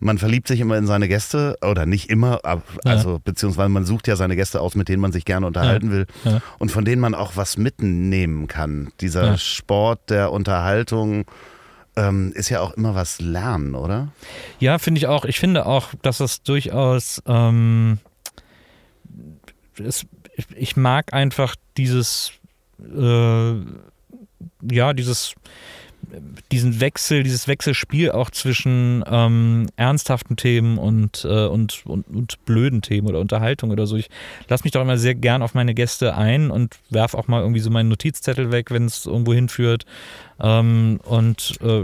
[0.00, 2.92] Man verliebt sich immer in seine Gäste oder nicht immer, ab- Ja.
[2.92, 6.06] also beziehungsweise man sucht ja seine Gäste aus, mit denen man sich gerne unterhalten will
[6.24, 6.40] Ja.
[6.58, 8.92] und von denen man auch was mitnehmen kann.
[9.00, 9.38] Dieser Ja.
[9.38, 11.24] Sport der Unterhaltung
[11.96, 14.08] ähm, ist ja auch immer was lernen, oder?
[14.60, 15.24] Ja, finde ich auch.
[15.24, 17.20] Ich finde auch, dass es durchaus.
[17.26, 17.98] Ähm,
[19.78, 22.30] es, ich, ich mag einfach dieses.
[22.80, 23.54] Äh,
[24.70, 25.34] ja, dieses.
[26.52, 32.82] Diesen Wechsel, dieses Wechselspiel auch zwischen ähm, ernsthaften Themen und, äh, und, und, und blöden
[32.82, 33.96] Themen oder Unterhaltung oder so.
[33.96, 34.08] Ich
[34.48, 37.60] lasse mich doch immer sehr gern auf meine Gäste ein und werf auch mal irgendwie
[37.60, 39.84] so meinen Notizzettel weg, wenn es irgendwo hinführt.
[40.40, 41.82] Ähm, und, äh,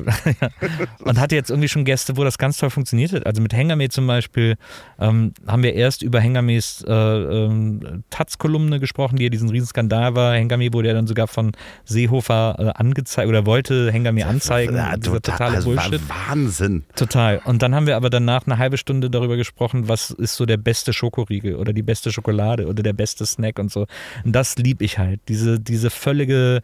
[1.05, 3.27] und hatte jetzt irgendwie schon Gäste, wo das ganz toll funktioniert hat.
[3.27, 4.57] Also mit Hengame zum Beispiel
[4.99, 10.35] ähm, haben wir erst über Hengames äh, ähm, Taz-Kolumne gesprochen, die ja diesen Riesenskandal war.
[10.35, 11.53] Hengame wurde ja dann sogar von
[11.85, 14.77] Seehofer äh, angezeigt oder wollte Hengame anzeigen.
[14.77, 16.09] Ja, Dieser totale also war Bullshit.
[16.09, 16.85] Wahnsinn.
[16.97, 17.41] Total.
[17.45, 20.57] Und dann haben wir aber danach eine halbe Stunde darüber gesprochen, was ist so der
[20.57, 23.87] beste Schokoriegel oder die beste Schokolade oder der beste Snack und so.
[24.25, 25.21] Und das liebe ich halt.
[25.29, 26.63] Diese, diese völlige,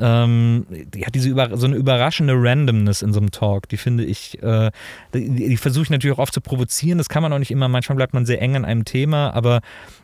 [0.00, 4.42] ähm, ja, diese über, so eine überraschende Randomness in so einem Talk, die finde ich,
[4.42, 4.70] äh,
[5.14, 6.98] die, die versuche ich natürlich auch oft zu provozieren.
[6.98, 7.68] Das kann man auch nicht immer.
[7.68, 9.60] Manchmal bleibt man sehr eng an einem Thema, aber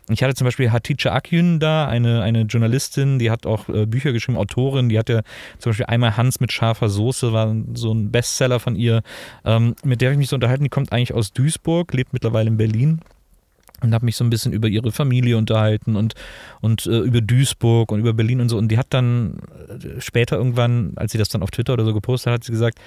[0.08, 4.12] ich hatte zum Beispiel Hatice Akyün da, eine, eine Journalistin, die hat auch äh, Bücher
[4.12, 5.22] geschrieben, Autorin, die hatte
[5.58, 9.02] zum Beispiel einmal Hans mit scharfer Soße, war so ein Bestseller von ihr,
[9.44, 12.48] ähm, mit der habe ich mich so unterhalten, die kommt eigentlich aus Duisburg, lebt mittlerweile
[12.48, 13.00] in Berlin
[13.84, 16.14] und habe mich so ein bisschen über ihre Familie unterhalten und,
[16.60, 18.58] und äh, über Duisburg und über Berlin und so.
[18.58, 21.94] Und die hat dann äh, später irgendwann, als sie das dann auf Twitter oder so
[21.94, 22.78] gepostet hat, hat sie gesagt,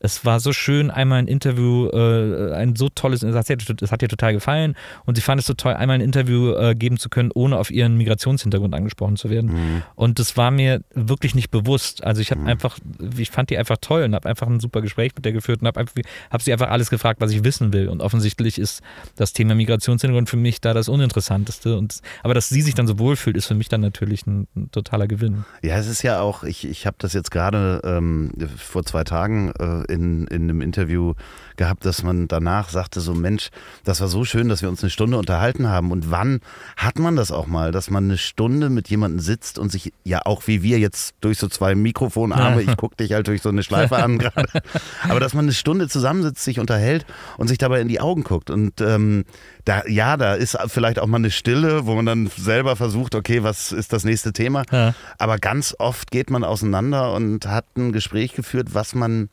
[0.00, 3.92] es war so schön, einmal ein Interview, äh, ein so tolles, es hat, ihr, es
[3.92, 6.98] hat ihr total gefallen und sie fand es so toll, einmal ein Interview äh, geben
[6.98, 9.82] zu können, ohne auf ihren Migrationshintergrund angesprochen zu werden.
[9.94, 12.04] Und das war mir wirklich nicht bewusst.
[12.04, 12.78] Also ich habe einfach,
[13.16, 15.68] ich fand die einfach toll und habe einfach ein super Gespräch mit der geführt und
[15.68, 15.84] habe
[16.30, 17.88] hab sie einfach alles gefragt, was ich wissen will.
[17.88, 18.82] Und offensichtlich ist
[19.16, 21.76] das Thema Migrationshintergrund für mich da das Uninteressanteste.
[21.76, 24.70] Und, aber dass sie sich dann so wohlfühlt, ist für mich dann natürlich ein, ein
[24.70, 25.44] totaler Gewinn.
[25.62, 29.52] Ja, es ist ja auch, ich, ich habe das jetzt gerade ähm, vor zwei Tagen
[29.58, 31.14] äh, in, in einem Interview
[31.56, 33.48] gehabt, dass man danach sagte, so Mensch,
[33.84, 35.90] das war so schön, dass wir uns eine Stunde unterhalten haben.
[35.90, 36.40] Und wann
[36.76, 40.20] hat man das auch mal, dass man eine Stunde mit jemandem sitzt und sich ja
[40.24, 43.62] auch wie wir jetzt durch so zwei Mikrofonarme, ich gucke dich halt durch so eine
[43.62, 44.48] Schleife an gerade,
[45.08, 48.50] aber dass man eine Stunde zusammensitzt, sich unterhält und sich dabei in die Augen guckt.
[48.50, 49.24] Und ähm,
[49.64, 53.42] da, ja, da ist vielleicht auch mal eine Stille, wo man dann selber versucht, okay,
[53.42, 54.62] was ist das nächste Thema?
[54.72, 54.94] Ja.
[55.18, 59.28] Aber ganz oft geht man auseinander und hat ein Gespräch geführt, was man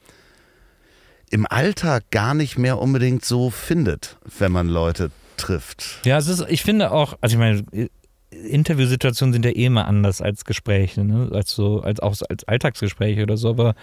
[1.30, 6.02] im Alltag gar nicht mehr unbedingt so findet, wenn man Leute trifft.
[6.06, 7.90] Ja, es ist, ich finde auch, also ich meine,
[8.30, 11.30] Interviewsituationen sind ja eh immer anders als Gespräche, ne?
[11.32, 13.76] als so, als auch als Alltagsgespräche oder so, aber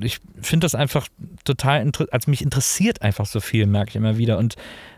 [0.00, 1.08] ich finde das einfach
[1.44, 4.38] total, also mich interessiert einfach so viel, merke ich immer wieder.
[4.38, 4.56] Und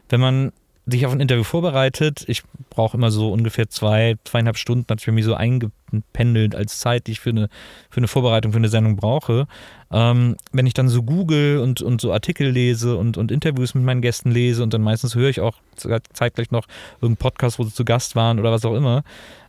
[0.08, 0.52] wenn man
[0.86, 5.12] sich auf ein Interview vorbereitet, ich brauche immer so ungefähr zwei, zweieinhalb Stunden, hat für
[5.12, 7.48] mich so eingependelt als Zeit, die ich für eine,
[7.88, 9.46] für eine Vorbereitung, für eine Sendung brauche.
[9.90, 13.84] Ähm, wenn ich dann so google und, und so Artikel lese und, und Interviews mit
[13.84, 15.56] meinen Gästen lese und dann meistens höre ich auch
[16.12, 16.66] zeitgleich noch
[16.96, 19.04] irgendeinen Podcast, wo sie zu Gast waren oder was auch immer,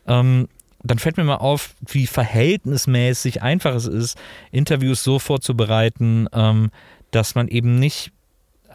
[0.08, 0.48] ähm,
[0.84, 4.17] dann fällt mir mal auf, wie verhältnismäßig einfach es ist,
[4.52, 6.69] Interviews so vorzubereiten, ähm,
[7.12, 8.12] dass man eben nicht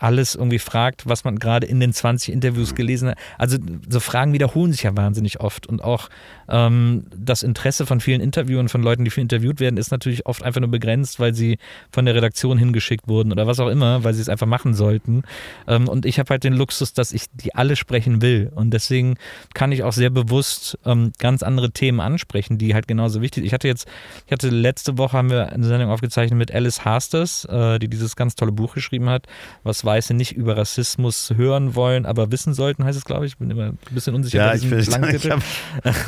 [0.01, 3.19] alles irgendwie fragt, was man gerade in den 20 Interviews gelesen hat.
[3.39, 3.59] Also
[3.89, 6.09] so Fragen wiederholen sich ja wahnsinnig oft und auch
[6.49, 10.43] ähm, das Interesse von vielen Interviewern, von Leuten, die viel interviewt werden, ist natürlich oft
[10.43, 11.59] einfach nur begrenzt, weil sie
[11.93, 15.23] von der Redaktion hingeschickt wurden oder was auch immer, weil sie es einfach machen sollten.
[15.69, 19.17] Ähm, und ich habe halt den Luxus, dass ich die alle sprechen will und deswegen
[19.55, 23.47] kann ich auch sehr bewusst ähm, ganz andere Themen ansprechen, die halt genauso wichtig sind.
[23.47, 23.87] Ich hatte jetzt,
[24.27, 28.17] ich hatte letzte Woche haben wir eine Sendung aufgezeichnet mit Alice Hasters, äh, die dieses
[28.17, 29.27] ganz tolle Buch geschrieben hat,
[29.63, 33.33] was Weiße nicht über Rassismus hören wollen, aber wissen sollten, heißt es, glaube ich.
[33.33, 35.43] Ich bin immer ein bisschen unsicher ja, ich will, ich hab,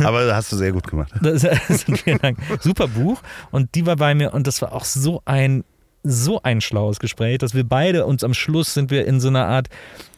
[0.07, 1.13] Aber hast du sehr gut gemacht.
[1.21, 2.39] Das, das, vielen Dank.
[2.61, 3.21] Super Buch.
[3.51, 5.65] Und die war bei mir und das war auch so ein
[6.05, 9.47] so ein schlaues Gespräch, dass wir beide uns am Schluss sind wir in so einer
[9.47, 9.69] Art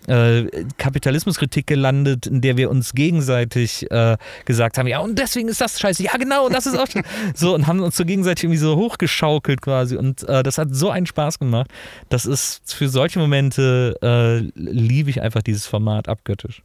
[0.07, 5.61] äh, Kapitalismuskritik gelandet, in der wir uns gegenseitig äh, gesagt haben, ja und deswegen ist
[5.61, 7.03] das scheiße, ja genau, das ist auch schon.
[7.35, 10.91] so und haben uns so gegenseitig irgendwie so hochgeschaukelt quasi und äh, das hat so
[10.91, 11.71] einen Spaß gemacht.
[12.09, 16.63] Das ist für solche Momente äh, liebe ich einfach dieses Format abgöttisch.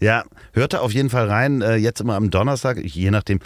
[0.00, 1.62] Ja, hörte auf jeden Fall rein.
[1.62, 3.40] Äh, jetzt immer am Donnerstag, je nachdem.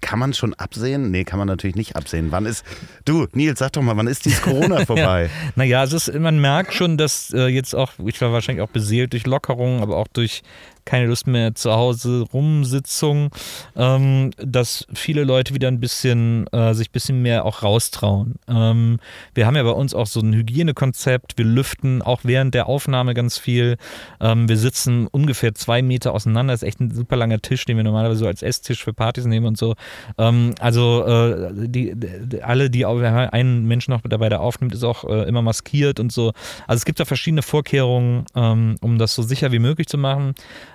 [0.00, 1.10] Kann man schon absehen?
[1.10, 2.28] Nee, kann man natürlich nicht absehen.
[2.30, 2.64] Wann ist.
[3.04, 5.24] Du, Nils, sag doch mal, wann ist dieses Corona vorbei?
[5.24, 5.52] ja.
[5.56, 9.12] Naja, es ist, man merkt schon, dass äh, jetzt auch, ich war wahrscheinlich auch beseelt
[9.12, 10.42] durch Lockerungen, aber auch durch
[10.84, 13.30] keine Lust mehr zu Hause Rumsitzung,
[13.76, 18.34] ähm, dass viele Leute wieder ein bisschen äh, sich ein bisschen mehr auch raustrauen.
[18.48, 18.98] Ähm,
[19.34, 23.14] wir haben ja bei uns auch so ein Hygienekonzept, wir lüften auch während der Aufnahme
[23.14, 23.76] ganz viel.
[24.20, 27.76] Ähm, wir sitzen ungefähr zwei Meter auseinander, das ist echt ein super langer Tisch, den
[27.76, 29.74] wir normalerweise so als Esstisch für Partys nehmen und so.
[30.18, 35.04] Ähm, also äh, die, die, alle, die einen Menschen noch dabei, der aufnimmt, ist auch
[35.04, 36.32] äh, immer maskiert und so.
[36.66, 40.34] Also es gibt da verschiedene Vorkehrungen, ähm, um das so sicher wie möglich zu machen.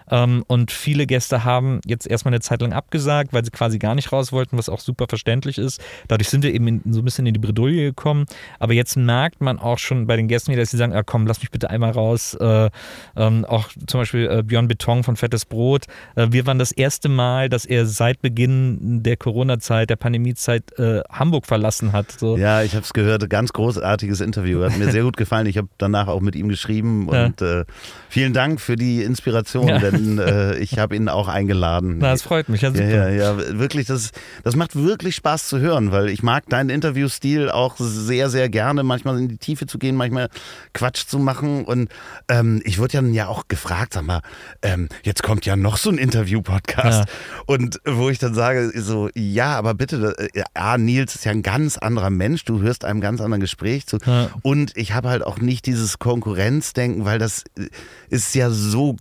[0.09, 3.95] Ähm, und viele Gäste haben jetzt erstmal eine Zeit lang abgesagt, weil sie quasi gar
[3.95, 5.81] nicht raus wollten, was auch super verständlich ist.
[6.07, 8.25] Dadurch sind wir eben in, so ein bisschen in die Bredouille gekommen.
[8.59, 11.27] Aber jetzt merkt man auch schon bei den Gästen wieder, dass sie sagen, ah, komm,
[11.27, 12.33] lass mich bitte einmal raus.
[12.35, 12.69] Äh,
[13.15, 15.85] ähm, auch zum Beispiel äh, Björn Beton von Fettes Brot.
[16.15, 21.01] Äh, wir waren das erste Mal, dass er seit Beginn der Corona-Zeit, der Pandemiezeit äh,
[21.09, 22.11] Hamburg verlassen hat.
[22.11, 22.37] So.
[22.37, 23.29] Ja, ich habe es gehört.
[23.29, 24.63] Ganz großartiges Interview.
[24.63, 25.47] Hat mir sehr gut gefallen.
[25.47, 27.61] Ich habe danach auch mit ihm geschrieben und ja.
[27.61, 27.65] Äh,
[28.09, 29.79] vielen Dank für die Inspiration, ja.
[29.79, 31.97] denn ihn, äh, ich habe ihn auch eingeladen.
[31.99, 32.61] Na, das freut mich.
[32.61, 32.83] Ja, super.
[32.83, 34.11] ja, ja, ja, wirklich, das,
[34.43, 38.83] das macht wirklich Spaß zu hören, weil ich mag deinen Interviewstil auch sehr, sehr gerne,
[38.83, 40.29] manchmal in die Tiefe zu gehen, manchmal
[40.73, 41.65] Quatsch zu machen.
[41.65, 41.89] Und
[42.27, 44.21] ähm, ich wurde ja, auch gefragt, sag mal,
[44.61, 47.07] ähm, jetzt kommt ja noch so ein Interview-Podcast.
[47.07, 47.15] Ja.
[47.45, 51.77] Und wo ich dann sage, so, ja, aber bitte, äh, Nils ist ja ein ganz
[51.77, 53.97] anderer Mensch, du hörst einem ganz anderen Gespräch zu.
[54.05, 54.29] Ja.
[54.41, 57.67] Und ich habe halt auch nicht dieses Konkurrenzdenken, weil das äh,
[58.09, 58.97] ist ja so,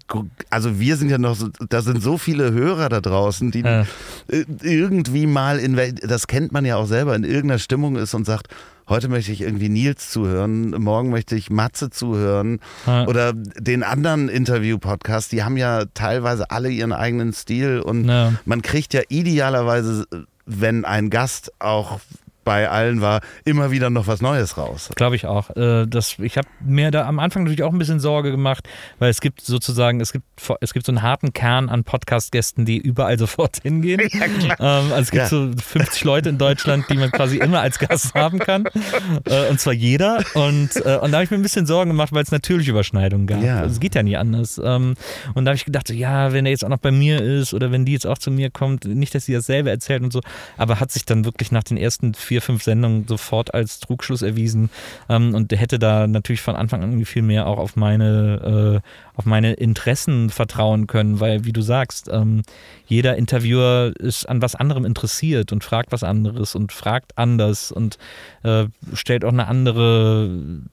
[0.51, 3.85] also wir sind ja noch so, da sind so viele Hörer da draußen, die ja.
[4.29, 8.48] irgendwie mal in, das kennt man ja auch selber, in irgendeiner Stimmung ist und sagt,
[8.88, 13.07] heute möchte ich irgendwie Nils zuhören, morgen möchte ich Matze zuhören ja.
[13.07, 18.33] oder den anderen Interview-Podcasts, die haben ja teilweise alle ihren eigenen Stil und ja.
[18.44, 20.07] man kriegt ja idealerweise,
[20.46, 22.01] wenn ein Gast auch
[22.49, 24.89] bei allen war, immer wieder noch was Neues raus.
[24.95, 25.55] Glaube ich auch.
[25.55, 28.67] Äh, das, ich habe mir da am Anfang natürlich auch ein bisschen Sorge gemacht,
[28.99, 30.25] weil es gibt sozusagen, es gibt,
[30.63, 34.01] es gibt so einen harten Kern an Podcast-Gästen, die überall sofort hingehen.
[34.19, 35.29] Ja, ähm, also es gibt ja.
[35.29, 38.65] so 50 Leute in Deutschland, die man quasi immer als Gast haben kann.
[39.25, 40.25] Äh, und zwar jeder.
[40.35, 43.27] Und, äh, und da habe ich mir ein bisschen Sorgen gemacht, weil es natürlich Überschneidungen
[43.27, 43.43] gab.
[43.43, 43.59] Ja.
[43.59, 44.61] Also es geht ja nie anders.
[44.63, 44.95] Ähm,
[45.35, 47.71] und da habe ich gedacht, ja, wenn er jetzt auch noch bei mir ist oder
[47.73, 50.21] wenn die jetzt auch zu mir kommt, nicht, dass sie dasselbe erzählt und so.
[50.57, 54.22] Aber hat sich dann wirklich nach den ersten vier vier, fünf Sendungen sofort als Trugschluss
[54.22, 54.70] erwiesen
[55.09, 59.27] ähm, und hätte da natürlich von Anfang an viel mehr auch auf meine, äh, auf
[59.27, 62.42] meine Interessen vertrauen können, weil, wie du sagst, ähm,
[62.87, 67.98] jeder Interviewer ist an was anderem interessiert und fragt was anderes und fragt anders und
[68.44, 70.31] äh, stellt auch eine andere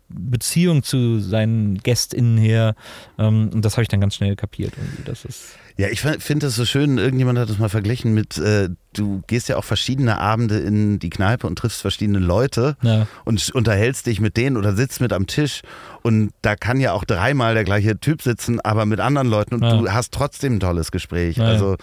[0.09, 2.75] Beziehung zu seinen GästInnen her.
[3.17, 4.73] Ähm, und das habe ich dann ganz schnell kapiert.
[5.05, 6.97] Das ist ja, ich finde das so schön.
[6.97, 11.09] Irgendjemand hat das mal verglichen mit, äh, du gehst ja auch verschiedene Abende in die
[11.09, 13.07] Kneipe und triffst verschiedene Leute ja.
[13.25, 15.63] und unterhältst dich mit denen oder sitzt mit am Tisch.
[16.01, 19.63] Und da kann ja auch dreimal der gleiche Typ sitzen, aber mit anderen Leuten und
[19.63, 19.77] ja.
[19.77, 21.37] du hast trotzdem ein tolles Gespräch.
[21.37, 21.45] Ja.
[21.45, 21.75] Also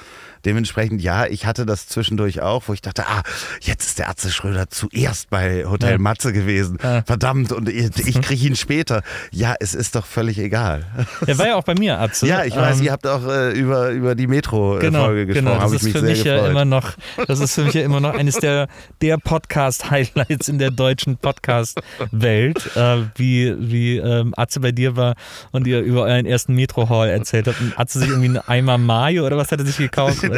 [0.44, 3.22] dementsprechend, ja, ich hatte das zwischendurch auch, wo ich dachte, ah,
[3.60, 6.78] jetzt ist der Atze Schröder zuerst bei Hotel Matze gewesen.
[6.78, 9.02] Verdammt, und ich, ich kriege ihn später.
[9.30, 10.84] Ja, es ist doch völlig egal.
[11.26, 12.26] Er war ja auch bei mir, Atze.
[12.26, 15.34] Ja, ich weiß, ähm, ihr habt auch äh, über, über die Metro-Folge genau, gesprochen.
[15.34, 16.94] Genau, das ist für mich ja immer noch
[17.26, 18.68] das ist für mich ja immer noch eines der,
[19.00, 25.14] der Podcast-Highlights in der deutschen Podcast-Welt, äh, wie, wie ähm, Atze bei dir war
[25.50, 27.60] und ihr über euren ersten Metro-Hall erzählt habt.
[27.60, 30.22] Und Atze sich irgendwie einen Eimer Mayo oder was hat er sich gekauft?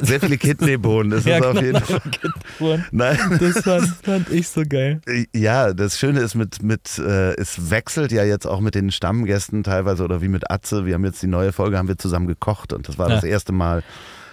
[0.00, 1.10] sehr viele Kidneybohnen.
[1.10, 2.84] Das ja, ist auf jeden Fall.
[2.90, 3.18] Nein.
[3.40, 5.00] Das fand, fand, ich so geil.
[5.34, 9.62] Ja, das Schöne ist mit, mit äh, es wechselt ja jetzt auch mit den Stammgästen
[9.62, 10.86] teilweise oder wie mit Atze.
[10.86, 13.16] Wir haben jetzt die neue Folge, haben wir zusammen gekocht und das war Ja.
[13.16, 13.82] das erste Mal.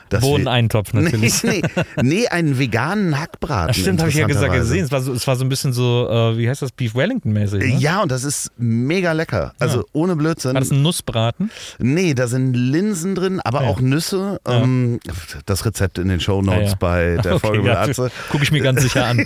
[0.09, 1.43] Bohneneintopf natürlich.
[1.43, 1.61] Nee,
[1.97, 3.69] nee, nee, einen veganen Hackbraten.
[3.71, 4.85] Ach, stimmt, habe ich ja gesagt gesehen.
[4.85, 7.59] Es war so, es war so ein bisschen so, äh, wie heißt das, Beef Wellington-mäßig.
[7.75, 7.79] Ne?
[7.79, 9.53] Ja, und das ist mega lecker.
[9.59, 9.83] Also Ja.
[9.93, 10.53] ohne Blödsinn.
[10.53, 11.51] War das ein Nussbraten?
[11.77, 13.67] Nee, da sind Linsen drin, aber Ja.
[13.69, 14.39] auch Nüsse.
[14.47, 14.61] Ja.
[14.63, 14.99] Ähm,
[15.45, 18.11] das Rezept in den Show Notes Ah, bei der Folge mit Atze.
[18.31, 19.25] Gucke ich mir ganz sicher an.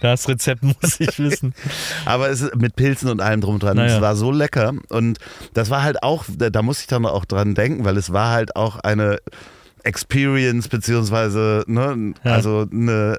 [0.00, 1.54] das Rezept muss ich wissen.
[2.04, 3.78] Aber es ist mit Pilzen und allem drum und dran.
[3.78, 4.72] Es war so lecker.
[4.88, 5.18] Und
[5.54, 8.19] das war halt auch, da, da muss ich dann auch dran denken, weil es war
[8.28, 9.18] halt auch eine
[9.82, 12.32] Experience, beziehungsweise, ne, Ja.
[12.34, 13.16] also eine.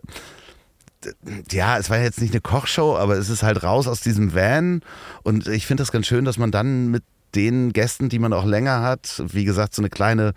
[1.51, 4.81] Ja, es war jetzt nicht eine Kochshow, aber es ist halt raus aus diesem Van.
[5.23, 8.45] Und ich finde das ganz schön, dass man dann mit den Gästen, die man auch
[8.45, 10.33] länger hat, wie gesagt, so eine kleine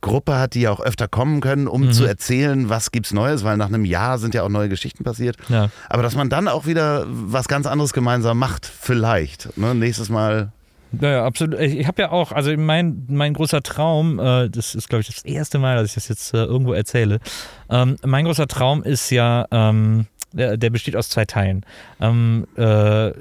[0.00, 1.92] Gruppe hat, die ja auch öfter kommen können, um Mhm.
[1.92, 5.36] zu erzählen, was gibt's Neues, weil nach einem Jahr sind ja auch neue Geschichten passiert.
[5.48, 5.70] Ja.
[5.88, 9.56] Aber dass man dann auch wieder was ganz anderes gemeinsam macht, vielleicht.
[9.56, 9.74] Ne?
[9.76, 10.50] Nächstes Mal.
[11.00, 11.58] Ja, ja, absolut.
[11.60, 15.08] Ich, ich habe ja auch, also mein, mein großer Traum, äh, das ist, glaube ich,
[15.08, 17.20] das erste Mal, dass ich das jetzt äh, irgendwo erzähle.
[17.70, 21.64] Ähm, mein großer Traum ist ja, ähm, der, der besteht aus zwei Teilen.
[22.00, 23.12] Ähm, äh,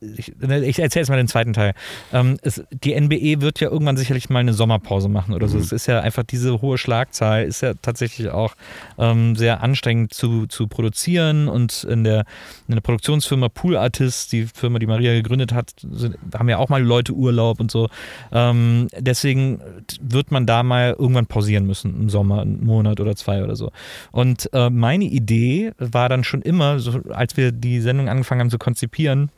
[0.00, 1.74] ich, ich erzähle jetzt mal den zweiten Teil.
[2.12, 5.56] Ähm, es, die NBE wird ja irgendwann sicherlich mal eine Sommerpause machen oder so.
[5.56, 5.64] Mhm.
[5.64, 8.54] Es ist ja einfach diese hohe Schlagzahl, ist ja tatsächlich auch
[8.98, 12.24] ähm, sehr anstrengend zu, zu produzieren und in der,
[12.68, 16.68] in der Produktionsfirma Pool Artists, die Firma, die Maria gegründet hat, sind, haben ja auch
[16.68, 17.88] mal Leute Urlaub und so.
[18.32, 19.60] Ähm, deswegen
[20.00, 23.72] wird man da mal irgendwann pausieren müssen, im Sommer, einen Monat oder zwei oder so.
[24.12, 28.50] Und äh, meine Idee war dann schon immer, so, als wir die Sendung angefangen haben
[28.50, 29.30] zu konzipieren,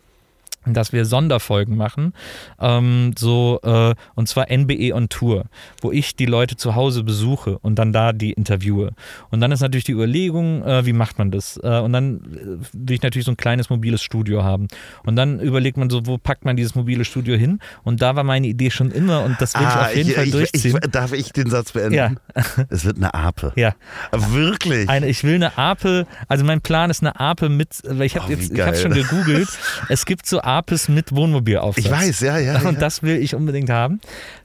[0.66, 2.12] dass wir Sonderfolgen machen,
[2.61, 5.44] ähm, so äh, und zwar NBE on Tour,
[5.81, 8.92] wo ich die Leute zu Hause besuche und dann da die interviewe.
[9.31, 11.59] Und dann ist natürlich die Überlegung, äh, wie macht man das?
[11.62, 14.68] Äh, und dann äh, will ich natürlich so ein kleines mobiles Studio haben.
[15.05, 17.59] Und dann überlegt man so, wo packt man dieses mobile Studio hin?
[17.83, 20.14] Und da war meine Idee schon immer und das will ich auf jeden Ah, ich,
[20.16, 20.79] Fall ich, durchziehen.
[20.85, 21.94] Ich, darf ich den Satz beenden?
[21.94, 22.11] Ja.
[22.68, 23.53] Es wird eine Ape.
[23.57, 23.75] ja,
[24.12, 24.88] Wirklich?
[24.88, 28.27] eine, ich will eine Ape, also mein Plan ist eine Ape mit, weil ich habe
[28.29, 29.49] Oh, jetzt, ich habe schon gegoogelt,
[29.88, 31.85] es gibt so Apes mit Wohnmobilaufsatz.
[31.85, 32.61] ich weiß, ja, ja.
[32.61, 32.81] Und ja.
[32.81, 34.01] das will ich unbedingt haben.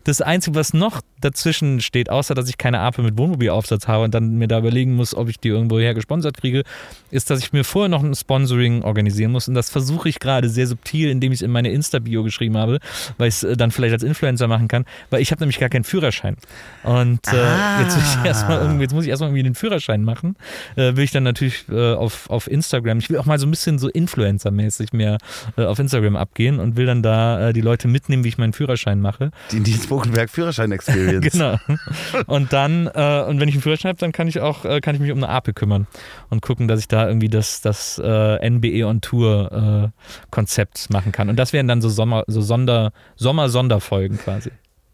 [0.06, 4.14] Das Einzige, was noch dazwischen steht, außer dass ich keine Ape mit Wohnmobilaufsatz habe und
[4.14, 6.64] dann mir da überlegen muss, ob ich die irgendwo her gesponsert kriege,
[7.12, 9.48] ist, dass ich mir vorher noch ein Sponsoring organisieren muss.
[9.48, 12.80] Und das versuche ich gerade sehr subtil, indem ich es in meine Insta-Bio geschrieben habe,
[13.18, 15.70] weil ich es äh, dann vielleicht als Influencer machen kann, weil ich habe nämlich gar
[15.70, 16.38] keinen Führerschein.
[16.84, 17.82] Und äh, Ah.
[17.82, 17.98] jetzt,
[18.50, 20.36] irgendwie, jetzt muss ich erstmal irgendwie den Führerschein machen.
[20.76, 23.52] Äh, will ich dann natürlich äh, auf, auf Instagram, ich will auch mal so ein
[23.52, 25.18] bisschen so Influencer-mäßig mehr
[25.58, 28.54] äh, auf Instagram abgehen und will dann da äh, die Leute mitnehmen, wie ich meinen
[28.54, 29.32] Führerschein mache.
[29.52, 31.26] Die Nils Bogenberg Führerschein Experience.
[31.36, 31.58] Genau.
[32.28, 34.96] Und dann, äh, und wenn ich einen Führerschein habe, dann kann ich auch, äh, kann
[34.96, 35.88] ich mich um eine Ape kümmern
[36.30, 41.12] und gucken, dass ich da irgendwie das, das äh, NBE on Tour äh, Konzept machen
[41.12, 41.30] kann.
[41.30, 44.52] Und das wären dann so Sommer, so Sonder, Sommer-Sonderfolgen quasi.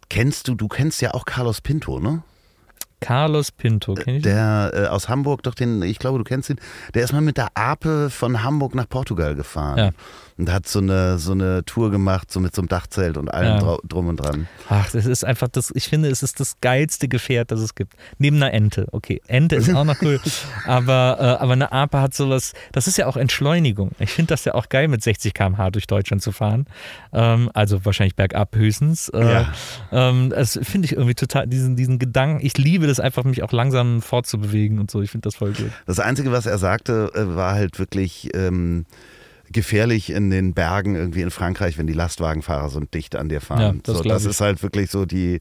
[0.09, 2.23] Kennst du, du kennst ja auch Carlos Pinto, ne?
[3.01, 4.23] Carlos Pinto, kenn ich?
[4.23, 6.59] Der äh, aus Hamburg, doch den, ich glaube, du kennst ihn.
[6.93, 9.77] Der ist mal mit der Ape von Hamburg nach Portugal gefahren.
[9.77, 9.89] Ja.
[10.37, 13.63] Und hat so eine, so eine Tour gemacht, so mit so einem Dachzelt und allem
[13.63, 13.77] Ja.
[13.87, 14.47] drum und dran.
[14.69, 17.93] Ach, das ist einfach das, ich finde, es ist das geilste Gefährt, das es gibt.
[18.17, 18.87] Neben einer Ente.
[18.91, 20.19] Okay, Ente ist auch noch cool.
[20.65, 23.91] aber, äh, aber eine Ape hat sowas, das ist ja auch Entschleunigung.
[23.99, 26.65] Ich finde das ja auch geil, mit 60 km/h durch Deutschland zu fahren.
[27.13, 29.09] Ähm, also wahrscheinlich bergab höchstens.
[29.09, 29.53] Äh, Ja.
[29.91, 33.51] ähm, das finde ich irgendwie total, diesen, diesen Gedanken, ich liebe das einfach, mich auch
[33.51, 35.01] langsam fortzubewegen und so.
[35.01, 35.71] Ich finde das voll gut.
[35.85, 38.85] Das Einzige, was er sagte, äh, war halt wirklich ähm,
[39.51, 43.61] gefährlich in den Bergen irgendwie in Frankreich, wenn die Lastwagenfahrer so dicht an dir fahren.
[43.61, 45.39] Ja, das so, das ist halt wirklich so die,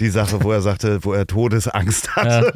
[0.00, 2.52] die Sache, wo er sagte, wo er Todesangst hatte.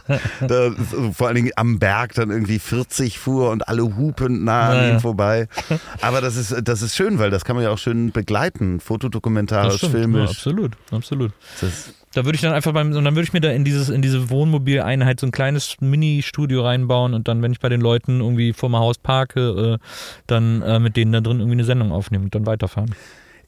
[0.46, 4.68] da, so vor allen Dingen am Berg dann irgendwie 40 fuhr und alle hupend nah
[4.70, 4.94] an Naja.
[4.94, 5.48] ihm vorbei.
[6.00, 9.78] Aber das ist, das ist schön, weil das kann man ja auch schön begleiten, fotodokumentarisch,
[9.78, 9.94] stimmt.
[9.94, 10.30] Ja, filmisch.
[10.30, 11.32] absolut, absolut.
[11.60, 13.90] Das, Da würde ich dann einfach beim, und dann würde ich mir da in dieses,
[13.90, 18.20] in diese Wohnmobileinheit so ein kleines Mini-Studio reinbauen und dann, wenn ich bei den Leuten
[18.20, 19.84] irgendwie vor meinem Haus parke, äh,
[20.26, 22.94] dann äh, mit denen da drin irgendwie eine Sendung aufnehmen und dann weiterfahren.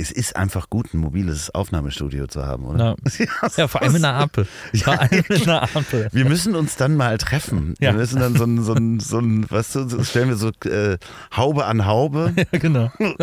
[0.01, 2.97] Es ist einfach gut, ein mobiles Aufnahmestudio zu haben, oder?
[3.19, 4.47] Ja, ja vor allem in einer Ape.
[4.83, 6.09] Vor allem in einer Ape.
[6.13, 7.75] Wir müssen uns dann mal treffen.
[7.81, 7.93] Ja.
[7.93, 10.99] Wir müssen dann so ein, so ein, so ein weißt du, stellen wir so äh,
[11.37, 12.91] Haube an Haube Ja, genau.
[12.99, 13.17] und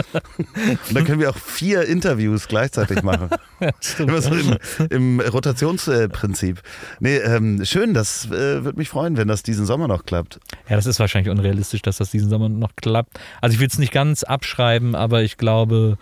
[0.93, 3.29] dann können wir auch vier Interviews gleichzeitig machen.
[3.59, 3.71] Ja.
[3.97, 4.57] Immer so im,
[4.89, 6.61] im Rotationsprinzip.
[6.99, 10.39] Nee, ähm, schön, das äh, würde mich freuen, wenn das diesen Sommer noch klappt.
[10.69, 13.19] Ja, das ist wahrscheinlich unrealistisch, dass das diesen Sommer noch klappt.
[13.41, 15.97] Also ich will es nicht ganz abschreiben, aber ich glaube,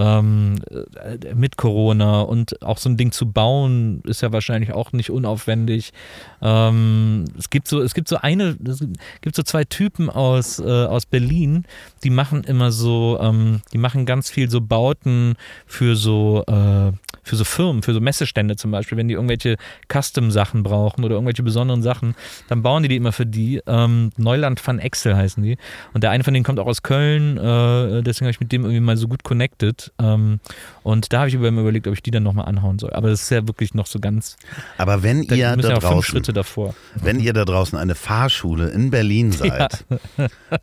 [0.00, 4.92] ähm, äh, mit Corona und auch so ein Ding zu bauen ist ja wahrscheinlich auch
[4.92, 5.92] nicht unaufwendig.
[6.40, 8.80] Ähm, es gibt so, es gibt so eine, es
[9.20, 11.66] gibt so zwei Typen aus, äh, aus Berlin,
[12.02, 15.34] die machen immer so, ähm, die machen ganz viel so Bauten
[15.66, 16.92] für so äh,
[17.30, 19.56] für so Firmen, für so Messestände zum Beispiel, wenn die irgendwelche
[19.88, 22.16] Custom-Sachen brauchen oder irgendwelche besonderen Sachen,
[22.48, 23.62] dann bauen die die immer für die.
[23.68, 25.56] Ähm, Neuland van Excel heißen die.
[25.92, 28.62] Und der eine von denen kommt auch aus Köln, äh, deswegen habe ich mit dem
[28.62, 29.92] irgendwie mal so gut connected.
[30.00, 30.40] Ähm,
[30.82, 32.92] und da habe ich mir überlegt, ob ich die dann nochmal anhauen soll.
[32.92, 34.36] Aber das ist ja wirklich noch so ganz.
[34.76, 36.74] Aber wenn da ihr da ja fünf draußen, Schritte davor.
[36.96, 39.84] wenn ihr da draußen eine Fahrschule in Berlin seid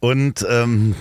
[0.02, 0.96] und ähm,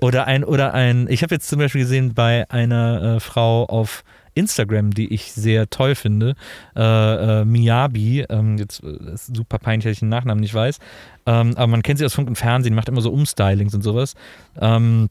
[0.00, 4.02] Oder ein, oder ein, ich habe jetzt zum Beispiel gesehen bei einer äh, Frau auf
[4.34, 6.34] Instagram, die ich sehr toll finde,
[6.76, 10.78] äh, äh, Miyabi, ähm, jetzt äh, ist super peinlich, dass ich den Nachnamen nicht weiß,
[11.26, 14.14] ähm, aber man kennt sie aus Funk und Fernsehen, macht immer so Umstylings und sowas.
[14.60, 15.08] Ähm,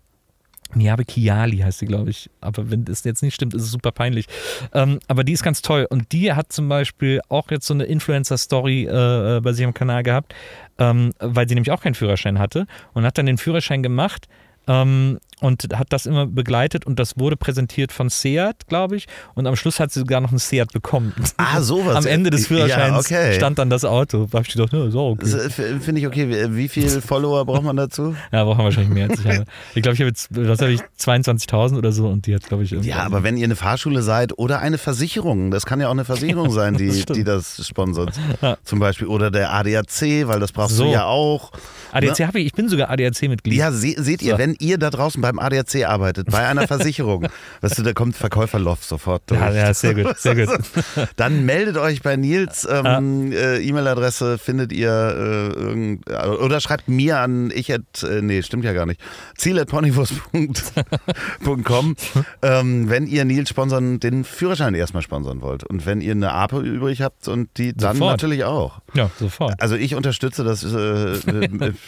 [0.76, 2.30] Miyabi Kiali heißt sie, glaube ich.
[2.42, 4.26] Aber wenn das jetzt nicht stimmt, ist es super peinlich.
[4.74, 5.86] Ähm, aber die ist ganz toll.
[5.90, 10.04] Und die hat zum Beispiel auch jetzt so eine Influencer-Story äh, bei sich am Kanal
[10.04, 10.34] gehabt,
[10.80, 14.28] ähm, weil sie nämlich auch keinen Führerschein hatte und hat dann den Führerschein gemacht
[14.68, 19.08] ähm, und hat das immer begleitet und das wurde präsentiert von Seat, glaube ich.
[19.36, 21.14] Und am Schluss hat sie sogar noch einen Seat bekommen.
[21.38, 21.96] Ah, sowas.
[21.96, 23.34] Am Ende des Führerscheins Ja, okay.
[23.36, 24.28] stand dann das Auto.
[24.32, 25.50] Da habe ich gedacht, ja, so okay.
[25.80, 26.48] Finde ich okay.
[26.56, 28.16] Wie, viele Follower braucht man dazu?
[28.32, 29.44] Ja, brauchen wir wahrscheinlich mehr als ich habe.
[29.76, 32.64] Ich glaube, ich habe jetzt, was habe ich, 22.000 oder so und die hat, glaube
[32.64, 32.72] ich.
[32.72, 36.06] Ja, aber wenn ihr eine Fahrschule seid oder eine Versicherung, das kann ja auch eine
[36.06, 38.14] Versicherung sein, die das die das sponsert.
[38.42, 38.58] Ja.
[38.64, 39.08] Zum Beispiel.
[39.08, 40.86] Oder der ADAC, weil das brauchst So.
[40.86, 41.52] du ja auch.
[41.92, 43.54] ADAC habe ich, ich bin sogar ADAC-Mitglied.
[43.58, 44.38] Ja, se seht ihr, So.
[44.38, 47.28] wenn ihr da draußen beim ADAC arbeitet, bei einerVersicherung,
[47.62, 49.40] weißt du, da kommt Verkäuferloft sofort durch.
[49.40, 50.50] ja, ja, sehr gut, sehr gut.
[51.16, 52.68] Dann meldet euch bei Nils.
[52.70, 58.42] Ähm, äh, E-Mail-Adresse findet ihr äh, irgend, oder schreibt mir an ich at, äh, nee,
[58.44, 59.02] stimmt ja gar nicht.
[59.38, 61.96] Ziel at ponywurst.com,
[62.42, 65.64] ähm, wenn ihr Nils sponsern, den Führerschein erstmal sponsern wollt.
[65.64, 68.14] Und wenn ihr eine Ape übrig habt und die dann Sofort.
[68.14, 68.82] natürlich auch.
[68.94, 69.62] Ja, sofort.
[69.62, 71.18] Also ich unterstütze das äh,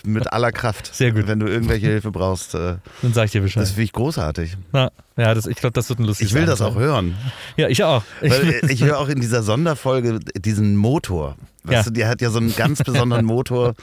[0.04, 0.94] mit- aller Kraft.
[0.96, 1.28] Sehr gut.
[1.28, 2.56] Wenn du irgendwelche Hilfe brauchst.
[2.56, 3.62] Äh, Dann sage ich dir Bescheid.
[3.62, 4.58] das finde ich großartig.
[4.72, 7.16] Na, ja, das, ich glaube, das wird ein lustiges Ich will das auch hören.
[7.58, 8.04] Ja, ich auch.
[8.22, 11.36] Ich, Weil äh, ich höre auch in dieser Sonderfolge diesen Motor.
[11.64, 11.84] Weißt Ja.
[11.84, 13.74] du, der hat ja so einen ganz besonderen Motor.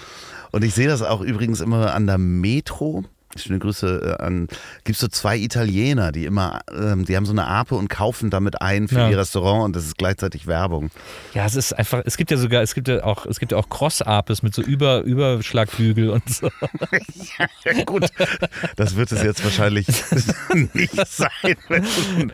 [0.50, 3.04] Und ich sehe das auch übrigens immer an der Metro.
[3.36, 4.48] Schöne Grüße äh, an.
[4.84, 8.60] Gibt so zwei Italiener, die immer, ähm, die haben so eine Ape und kaufen damit
[8.60, 9.08] ein für Ja.
[9.10, 10.90] ihr Restaurant und das ist gleichzeitig Werbung.
[11.34, 13.58] Ja, es ist einfach, es gibt ja sogar, es gibt ja auch, es gibt ja
[13.58, 16.50] auch Cross-Apes mit so Über, Überschlagbügel und so.
[17.64, 18.06] Ja, gut,
[18.76, 19.86] das wird es jetzt wahrscheinlich
[20.74, 21.56] nicht sein,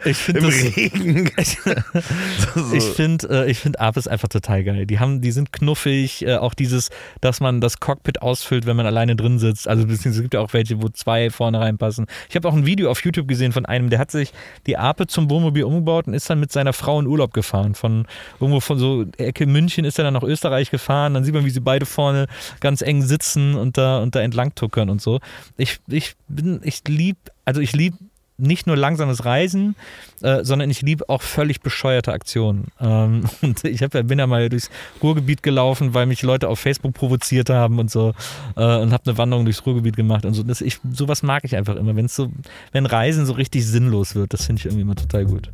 [0.04, 1.30] Ich finde im das- Regen.
[2.54, 2.74] so, so.
[2.74, 4.86] Ich finde, äh, ich finde Apes einfach total geil.
[4.86, 8.86] Die haben, die sind knuffig, äh, auch dieses, dass man das Cockpit ausfüllt, wenn man
[8.86, 9.68] alleine drin sitzt.
[9.68, 12.06] Also es gibt ja auch welche, wo zwei vorne reinpassen.
[12.28, 14.32] Ich habe auch ein Video auf YouTube gesehen von einem, der hat sich
[14.66, 17.74] die Ape zum Wohnmobil umgebaut und ist dann mit seiner Frau in Urlaub gefahren.
[17.74, 18.06] Von
[18.40, 21.14] irgendwo von so Ecke München ist er dann nach Österreich gefahren.
[21.14, 22.26] Dann sieht man, wie sie beide vorne
[22.60, 25.20] ganz eng sitzen und da, und da entlang tuckern und so.
[25.56, 27.94] Ich, ich bin, ich lieb, also ich lieb
[28.38, 29.74] nicht nur langsames Reisen,
[30.22, 32.68] äh, sondern ich liebe auch völlig bescheuerte Aktionen.
[32.80, 34.70] Ähm, und ich hab, bin ja mal durchs
[35.02, 38.14] Ruhrgebiet gelaufen, weil mich Leute auf Facebook provoziert haben und so
[38.56, 40.42] äh, und habe eine Wanderung durchs Ruhrgebiet gemacht und so.
[40.42, 42.30] Das, ich, sowas mag ich einfach immer, wenn's so,
[42.72, 44.32] wenn Reisen so richtig sinnlos wird.
[44.32, 45.50] Das finde ich irgendwie immer total gut.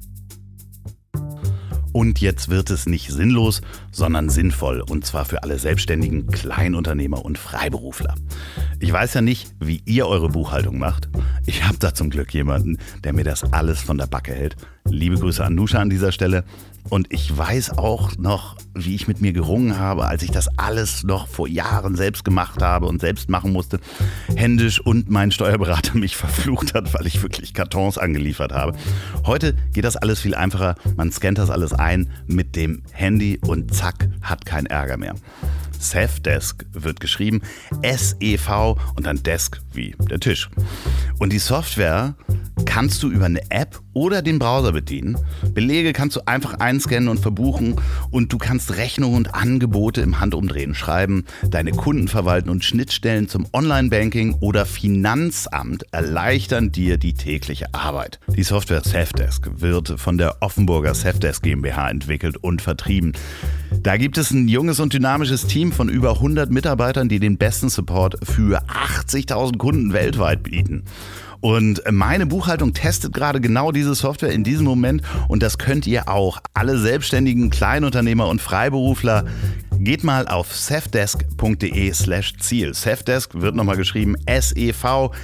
[1.95, 4.81] Und jetzt wird es nicht sinnlos, sondern sinnvoll.
[4.81, 8.17] Und zwar für alle Selbstständigen, Kleinunternehmer und Freiberufler.
[8.81, 11.09] Ich weiß ja nicht, wie ihr eure Buchhaltung macht.
[11.47, 14.57] Ich habe da zum Glück jemanden, der mir das alles von der Backe hält.
[14.87, 16.43] Liebe Grüße an Nusha an dieser Stelle.
[16.90, 21.03] Und ich weiß auch noch, wie ich mit mir gerungen habe, als ich das alles
[21.03, 23.81] noch vor Jahren selbst gemacht habe und selbst machen musste,
[24.35, 28.77] händisch und mein Steuerberater mich verflucht hat, weil ich wirklich Kartons angeliefert habe.
[29.25, 30.75] Heute geht das alles viel einfacher.
[30.97, 35.14] Man scannt das alles ein mit dem Handy und zack, hat kein Ärger mehr.
[35.85, 37.42] Safdesk wird geschrieben
[37.83, 40.51] S-E-V und dann Desk wie der Tisch.
[41.18, 42.16] Und die Software
[42.66, 45.16] kannst du über eine App oder den Browser bedienen.
[45.53, 47.77] Belege kannst du einfach einscannen und verbuchen
[48.11, 53.47] und du kannst Rechnungen und Angebote im Handumdrehen schreiben, deine Kunden verwalten und Schnittstellen zum
[53.53, 58.18] Online-Banking oder Finanzamt erleichtern dir die tägliche Arbeit.
[58.29, 63.12] Die Software Safdesk wird von der Offenburger Safdesk GmbH entwickelt und vertrieben.
[63.83, 67.69] Da gibt es ein junges und dynamisches Team von über 100 Mitarbeitern, die den besten
[67.69, 70.85] Support für 80.000 Kunden weltweit bieten.
[71.45, 76.09] Und meine Buchhaltung testet gerade genau diese Software in diesem Moment und das könnt ihr
[76.09, 76.39] auch.
[76.55, 79.27] Alle selbstständigen Kleinunternehmer und Freiberufler
[79.81, 82.73] Geht mal auf safdesk.de slash Ziel.
[82.75, 85.15] Safdesk wird nochmal geschrieben S-E-V-D-E-S-K.de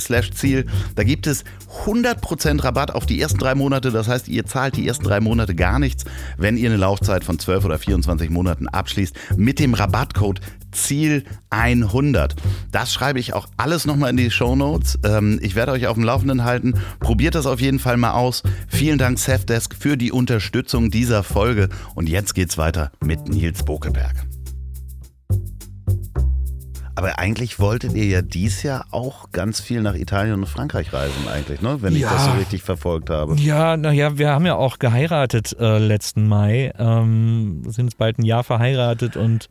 [0.00, 0.66] slash Ziel.
[0.94, 1.44] Da gibt es
[1.84, 3.90] 100% Rabatt auf die ersten drei Monate.
[3.90, 6.04] Das heißt, ihr zahlt die ersten drei Monate gar nichts,
[6.36, 10.40] wenn ihr eine Laufzeit von 12 oder 24 Monaten abschließt mit dem Rabattcode
[10.72, 12.34] Ziel 100.
[12.72, 14.98] Das schreibe ich auch alles nochmal in die Show Notes.
[15.04, 16.74] Ähm, ich werde euch auf dem Laufenden halten.
[17.00, 18.42] Probiert das auf jeden Fall mal aus.
[18.68, 21.68] Vielen Dank, Safdesk, für die Unterstützung dieser Folge.
[21.94, 24.29] Und jetzt geht's weiter mit Nils Bokelberg.
[27.00, 31.26] Aber eigentlich wolltet ihr ja dies Jahr auch ganz viel nach Italien und Frankreich reisen,
[31.32, 31.78] eigentlich, ne?
[31.80, 32.10] Wenn ich Ja.
[32.12, 33.36] das so richtig verfolgt habe.
[33.36, 38.24] Ja, naja, wir haben ja auch geheiratet äh, letzten Mai, ähm, sind jetzt bald ein
[38.26, 39.48] Jahr verheiratet und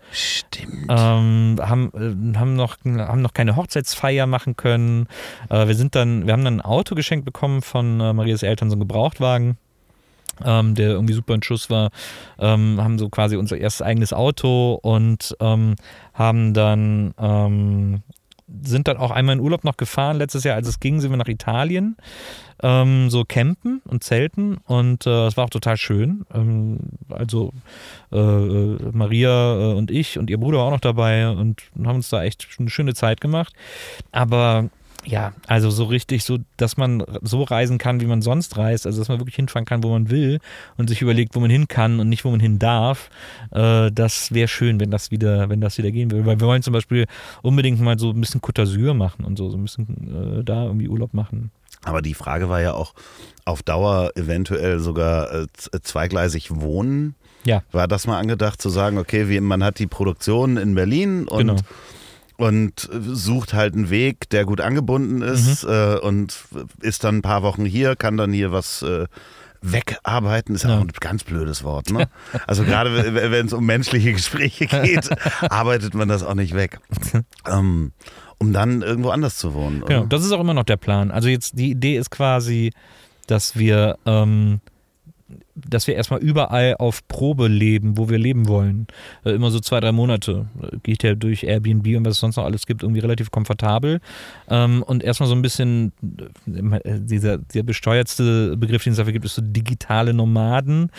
[0.89, 5.07] ähm, haben, äh, haben, noch, haben noch keine Hochzeitsfeier machen können.
[5.49, 8.69] Äh, wir sind dann, wir haben dann ein Auto geschenkt bekommen von äh, Marias Eltern,
[8.69, 9.57] so einen Gebrauchtwagen.
[10.45, 11.89] Ähm, der irgendwie super in Schuss war,
[12.39, 15.75] ähm, haben so quasi unser erstes eigenes Auto und ähm,
[16.13, 18.03] haben dann ähm,
[18.63, 20.17] sind dann auch einmal in Urlaub noch gefahren.
[20.17, 21.97] Letztes Jahr, als es ging, sind wir nach Italien,
[22.61, 26.25] ähm, so campen und zelten und äh, es war auch total schön.
[26.33, 26.79] Ähm,
[27.09, 27.53] also
[28.11, 32.09] äh, äh, Maria äh, und ich und ihr Bruder auch noch dabei und haben uns
[32.09, 33.53] da echt eine schöne Zeit gemacht.
[34.11, 34.69] Aber
[35.05, 38.99] ja, also so richtig so, dass man so reisen kann, wie man sonst reist, also
[38.99, 40.39] dass man wirklich hinfahren kann, wo man will
[40.77, 43.09] und sich überlegt, wo man hin kann und nicht, wo man hin darf.
[43.51, 46.25] Äh, das wäre schön, wenn das wieder, wenn das wieder gehen würde.
[46.25, 47.05] Weil wir wollen zum Beispiel
[47.41, 50.65] unbedingt mal so ein bisschen Côte d'Azur machen und so, so ein bisschen äh, da
[50.65, 51.51] irgendwie Urlaub machen.
[51.85, 52.93] Aber die Frage war ja auch
[53.45, 57.15] auf Dauer eventuell sogar äh, z- zweigleisig wohnen.
[57.45, 57.63] Ja.
[57.71, 61.37] War das mal angedacht zu sagen, okay, wie, man hat die Produktion in Berlin und,
[61.47, 61.55] Genau.
[62.39, 65.69] Und sucht halt einen Weg, der gut angebunden ist Mhm.
[65.69, 66.37] äh, und
[66.81, 69.07] ist dann ein paar Wochen hier, kann dann hier was äh,
[69.61, 71.89] wegarbeiten, ist ja auch ein ganz blödes Wort.
[71.89, 72.07] Ne?
[72.47, 75.09] Also gerade wenn es um menschliche Gespräche geht,
[75.49, 76.79] arbeitet man das auch nicht weg.
[77.45, 77.91] ähm,
[78.37, 79.83] um dann irgendwo anders zu wohnen.
[79.85, 80.07] Genau, oder?
[80.07, 81.11] das ist auch immer noch der Plan.
[81.11, 82.71] Also jetzt die Idee ist quasi,
[83.27, 84.61] dass wir, ähm,
[85.67, 88.87] dass wir erstmal überall auf Probe leben, wo wir leben wollen.
[89.25, 90.47] Äh, immer so zwei, drei Monate.
[90.61, 93.99] Äh, Geht ja durch Airbnb und was es sonst noch alles gibt, irgendwie relativ komfortabel.
[94.49, 95.91] Ähm, und erstmal so ein bisschen,
[96.47, 100.91] äh, dieser, der besteuertste Begriff, den es dafür gibt, ist so digitale Nomaden.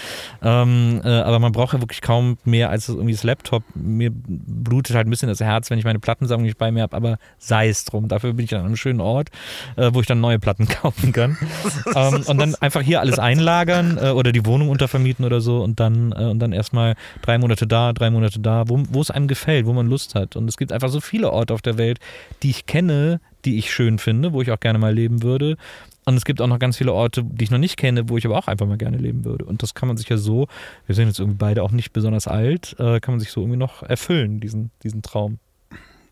[0.42, 3.62] Ähm, äh, aber man braucht ja wirklich kaum mehr als irgendwie das Laptop.
[3.74, 6.96] Mir blutet halt ein bisschen das Herz, wenn ich meine Plattensammlung nicht bei mir habe,
[6.96, 8.08] aber sei es drum.
[8.08, 9.30] Dafür bin ich an einem schönen Ort,
[9.76, 11.36] wo ich dann neue Platten kaufen kann.
[11.94, 16.12] ähm, und dann einfach hier alles einlagern oder die Wohnung untervermieten oder so und dann,
[16.12, 19.66] äh, und dann erstmal drei Monate da, drei Monate da, wo, wo es einem gefällt,
[19.66, 20.36] wo man Lust hat.
[20.36, 21.98] Und es gibt einfach so viele Orte auf der Welt,
[22.42, 25.56] die ich kenne, die ich schön finde, wo ich auch gerne mal leben würde.
[26.04, 28.26] Und es gibt auch noch ganz viele Orte, die ich noch nicht kenne, wo ich
[28.26, 29.44] aber auch einfach mal gerne leben würde.
[29.44, 30.48] Und das kann man sich ja so,
[30.86, 33.58] wir sind jetzt irgendwie beide auch nicht besonders alt, äh, kann man sich so irgendwie
[33.58, 35.38] noch erfüllen, diesen, diesen Traum.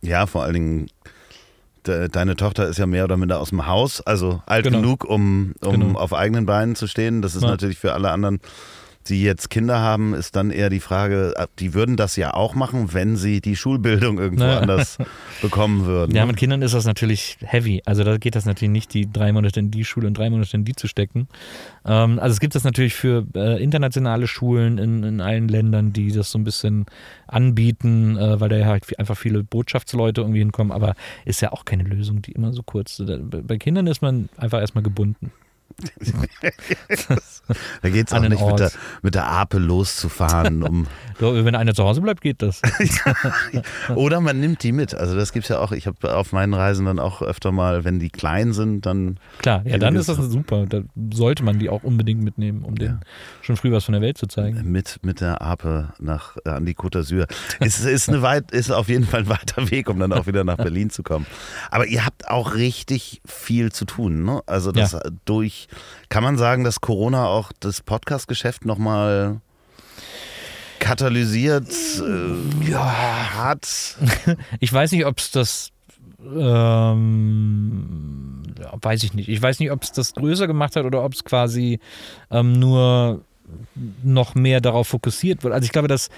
[0.03, 0.87] Ja, vor allen Dingen,
[1.87, 4.81] de, deine Tochter ist ja mehr oder minder aus dem Haus, also alt Genau.
[4.81, 5.99] genug, um, um Genau.
[5.99, 7.23] auf eigenen Beinen zu stehen.
[7.23, 7.49] Das ist Ja.
[7.51, 8.41] natürlich für alle anderen,
[9.07, 12.55] die jetzt Kinder haben, ist dann eher die Frage, äh, die würden das ja auch
[12.55, 14.61] machen, wenn sie die Schulbildung irgendwo Naja.
[14.61, 14.99] anders
[15.43, 16.15] bekommen würden.
[16.15, 16.29] Ja, ne?
[16.29, 17.83] mit Kindern ist das natürlich heavy.
[17.87, 20.57] Also da geht das natürlich nicht, die drei Monate in die Schule und drei Monate
[20.57, 21.29] in die zu stecken.
[21.87, 26.13] Ähm, also es gibt das natürlich für äh, internationale Schulen in, in allen Ländern, die
[26.13, 26.87] das so ein bisschen
[27.27, 30.95] anbieten, äh, weil da ja halt einfach viele Botschaftsleute irgendwie hinkommen, aber
[31.25, 33.03] ist ja auch keine Lösung, die immer so kurz.
[33.07, 35.31] Bei Kindern ist man einfach erstmal gebunden.
[37.83, 38.71] Da geht es auch nicht mit der,
[39.03, 40.87] mit der Ape loszufahren, um
[41.21, 42.63] So, wenn einer zu Hause bleibt, geht das.
[43.97, 44.95] Oder man nimmt die mit.
[44.95, 45.73] Also das gibt's ja auch.
[45.73, 49.63] Ich habe auf meinen Reisen dann auch öfter mal, wenn die klein sind, dann Klar,
[49.65, 50.67] ja, dann ist das super.
[50.67, 53.01] Da sollte man die auch unbedingt mitnehmen, um denen
[53.41, 54.71] schon früh was von der Welt zu zeigen.
[54.71, 57.27] mit, mit der Ape nach äh, an die Côte d'Azur.
[57.59, 60.45] Es ist, eine weit, ist auf jeden Fall ein weiter Weg, um dann auch wieder
[60.45, 61.27] nach Berlin zu kommen.
[61.73, 64.25] Aber ihr habt auch richtig viel zu tun.
[64.25, 64.41] Ne?
[64.47, 65.01] Also das Ja.
[65.25, 65.58] durch,
[66.09, 69.41] kann man sagen, dass Corona auch das Podcast-Geschäft nochmal
[70.79, 73.97] katalysiert äh, hat.
[74.61, 75.71] Ich weiß nicht, ob es das.
[76.21, 79.29] Ähm, ja, weiß ich nicht.
[79.29, 81.81] Ich weiß nicht, ob es das größer gemacht hat oder ob es quasi
[82.31, 83.23] ähm, nur
[84.03, 85.55] noch mehr darauf fokussiert wird.
[85.55, 86.11] Also ich glaube, dass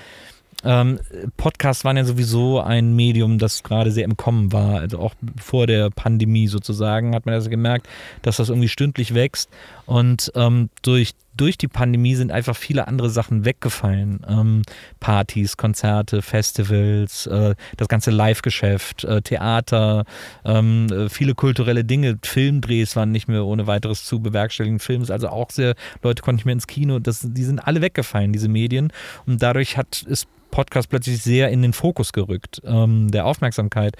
[0.64, 1.00] ähm,
[1.36, 4.80] Podcasts waren ja sowieso ein Medium, das gerade sehr im Kommen war.
[4.80, 7.88] Also auch vor der Pandemie sozusagen hat man also gemerkt,
[8.22, 9.50] dass das irgendwie stündlich wächst.
[9.86, 14.20] Und ähm, durch, durch die Pandemie sind einfach viele andere Sachen weggefallen.
[14.28, 14.62] Ähm,
[15.00, 20.04] Partys, Konzerte, Festivals, äh, das ganze Live-Geschäft, äh, Theater,
[20.44, 24.78] ähm, äh, viele kulturelle Dinge, Filmdrehs waren nicht mehr ohne weiteres zu bewerkstelligen.
[24.78, 26.98] Films, also auch sehr, Leute konnten nicht mehr ins Kino.
[26.98, 28.92] Das, die sind alle weggefallen, diese Medien.
[29.26, 33.96] Und dadurch hat ist Podcast plötzlich sehr in den Fokus gerückt, ähm, der Aufmerksamkeit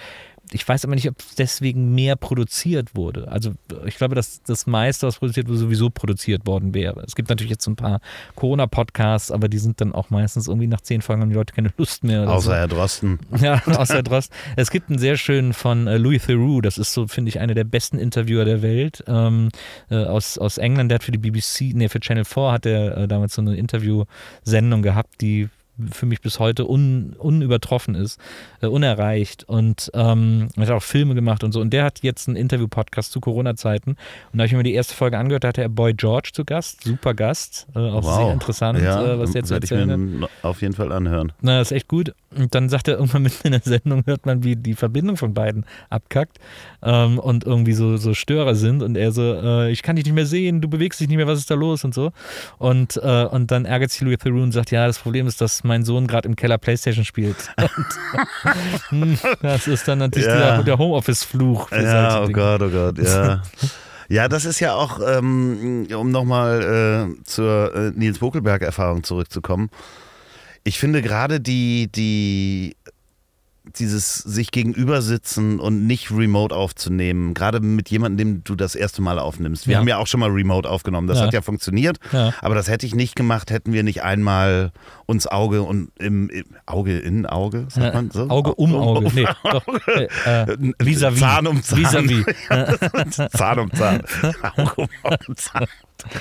[0.53, 3.29] ich weiß aber nicht, ob deswegen mehr produziert wurde.
[3.29, 3.53] Also
[3.87, 7.03] ich glaube, dass das meiste, was produziert wurde, sowieso produziert worden wäre.
[7.07, 8.01] Es gibt natürlich jetzt so ein paar
[8.35, 11.73] Corona-Podcasts, aber die sind dann auch meistens irgendwie nach zehn Folgen haben die Leute keine
[11.77, 12.29] Lust mehr.
[12.29, 12.53] Außer so.
[12.55, 13.19] Herr Drosten.
[13.41, 14.37] Ja, außer Herr Drosten.
[14.57, 17.55] Es gibt einen sehr schönen von äh, Louis Theroux, das ist so, finde ich, einer
[17.55, 19.49] der besten Interviewer der Welt ähm,
[19.91, 20.91] äh, aus, aus England.
[20.91, 23.57] Der hat für die BBC, nee, für Channel 4 hat er äh, damals so eine
[23.57, 25.49] Interviewsendung gehabt, die
[25.93, 28.21] für mich bis heute un, unübertroffen ist,
[28.61, 29.45] äh, unerreicht.
[29.45, 31.61] Und ähm, er hat auch Filme gemacht und so.
[31.61, 33.91] Und der hat jetzt einen Interview-Podcast zu Corona-Zeiten.
[33.91, 33.99] Und
[34.33, 36.85] da habe ich mir die erste Folge angehört, da hatte er Boy George zu Gast,
[36.85, 38.17] super Gast, äh, auch wow.
[38.17, 41.33] sehr interessant, ja, äh, was jetzt werde ich mir auf jeden Fall anhören.
[41.41, 42.15] Na, das ist echt gut.
[42.37, 45.35] Und dann sagt er irgendwann mitten in der Sendung, hört man, wie die Verbindung von
[45.35, 46.39] beiden abkackt
[46.83, 48.83] ähm, und irgendwie so, so Störer sind.
[48.83, 51.27] Und er so, äh, ich kann dich nicht mehr sehen, du bewegst dich nicht mehr,
[51.27, 52.13] was ist da los und so.
[52.59, 55.65] Und, äh, und dann ärgert sich Louis Theroux und sagt, ja, das Problem ist, dass
[55.65, 57.37] mein Sohn gerade im Keller Playstation spielt.
[58.91, 60.57] Und, das ist dann natürlich ja.
[60.57, 61.71] der, der Homeoffice-Fluch.
[61.73, 62.33] Ja, oh Dinge.
[62.33, 63.43] Gott, oh Gott, ja.
[64.11, 69.71] Ja, das ist ja auch, ähm, um nochmal äh, zur äh, Nils Bokelberg-Erfahrung zurückzukommen.
[70.65, 72.77] Ich finde gerade die, die
[73.79, 79.03] dieses sich gegenüber sitzen und nicht remote aufzunehmen, gerade mit jemandem, dem du das erste
[79.03, 79.67] Mal aufnimmst.
[79.67, 79.79] Wir ja.
[79.79, 81.27] haben ja auch schon mal remote aufgenommen, das ja.
[81.27, 82.33] hat ja funktioniert, ja.
[82.41, 84.73] aber das hätte ich nicht gemacht, hätten wir nicht einmal
[85.07, 88.29] uns Auge und im, im Auge in Auge, sagt man so?
[88.29, 91.21] Auge um Auge, um, nee, doch, äh, äh, vis-à-vis.
[91.21, 91.79] Zahn um Zahn.
[91.79, 92.25] Vis-à-vis.
[93.33, 94.03] Zahn um Zahn.
[94.57, 95.67] Auge um Auge, Zahn.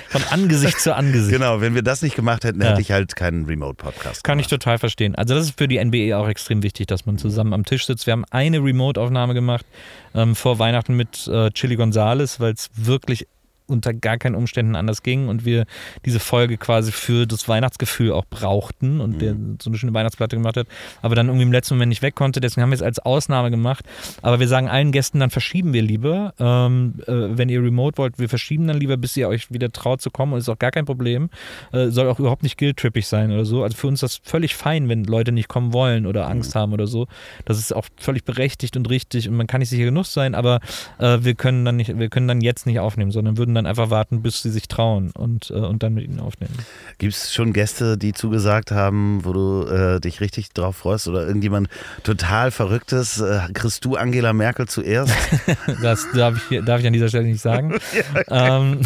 [0.09, 1.31] Von Angesicht zu Angesicht.
[1.31, 4.23] Genau, wenn wir das nicht gemacht hätten, hätte ich halt keinen Remote-Podcast.
[4.23, 5.15] Kann ich total verstehen.
[5.15, 8.05] Also das ist für die NBA auch extrem wichtig, dass man zusammen am Tisch sitzt.
[8.05, 9.65] Wir haben eine Remote-Aufnahme gemacht
[10.13, 13.27] ähm, vor Weihnachten mit äh, Chili Gonzales, weil es wirklich
[13.69, 15.65] unter gar keinen Umständen anders ging und wir
[16.05, 19.19] diese Folge quasi für das Weihnachtsgefühl auch brauchten und mhm.
[19.19, 20.67] der so eine schöne Weihnachtsplatte gemacht hat,
[21.01, 22.39] aber dann irgendwie im letzten Moment nicht weg konnte.
[22.39, 23.85] Deswegen haben wir es als Ausnahme gemacht.
[24.21, 26.33] Aber wir sagen allen Gästen, dann verschieben wir lieber.
[26.39, 30.01] Ähm, äh, wenn ihr remote wollt, wir verschieben dann lieber, bis ihr euch wieder traut
[30.01, 31.29] zu kommen und ist auch gar kein Problem.
[31.71, 33.63] Äh, soll auch überhaupt nicht guilt-trippig sein oder so.
[33.63, 36.59] Also für uns ist das völlig fein, wenn Leute nicht kommen wollen oder Angst mhm.
[36.59, 37.07] haben oder so.
[37.45, 40.59] Das ist auch völlig berechtigt und richtig und man kann nicht sicher genug sein, aber
[40.97, 43.65] äh, wir können dann nicht, wir können dann jetzt nicht aufnehmen, sondern würden dann dann
[43.65, 46.53] einfach warten, bis sie sich trauen und, äh, und dann mit ihnen aufnehmen.
[46.97, 51.25] Gibt es schon Gäste, die zugesagt haben, wo du äh, dich richtig drauf freust oder
[51.27, 51.69] irgendjemand
[52.03, 53.19] total Verrücktes?
[53.19, 55.13] Äh, kriegst du Angela Merkel zuerst?
[55.81, 57.77] das darf ich, darf ich an dieser Stelle nicht sagen.
[58.29, 58.81] ja, ähm,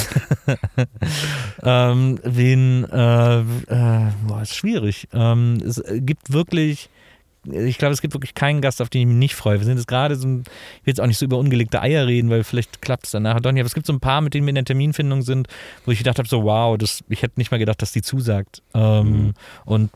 [1.63, 5.07] ähm, wen, äh, äh, boah, ist schwierig.
[5.13, 6.89] Ähm, es gibt wirklich
[7.45, 9.59] ich glaube, es gibt wirklich keinen Gast, auf den ich mich nicht freue.
[9.59, 10.43] Wir sind jetzt gerade so, ich will
[10.85, 13.51] jetzt auch nicht so über ungelegte Eier reden, weil vielleicht klappt es dann nachher doch
[13.51, 13.61] nicht.
[13.61, 15.47] Aber es gibt so ein paar, mit denen wir in der Terminfindung sind,
[15.85, 18.61] wo ich gedacht habe, so wow, das, ich hätte nicht mal gedacht, dass die zusagt.
[18.73, 19.33] Ähm, mhm.
[19.65, 19.91] Und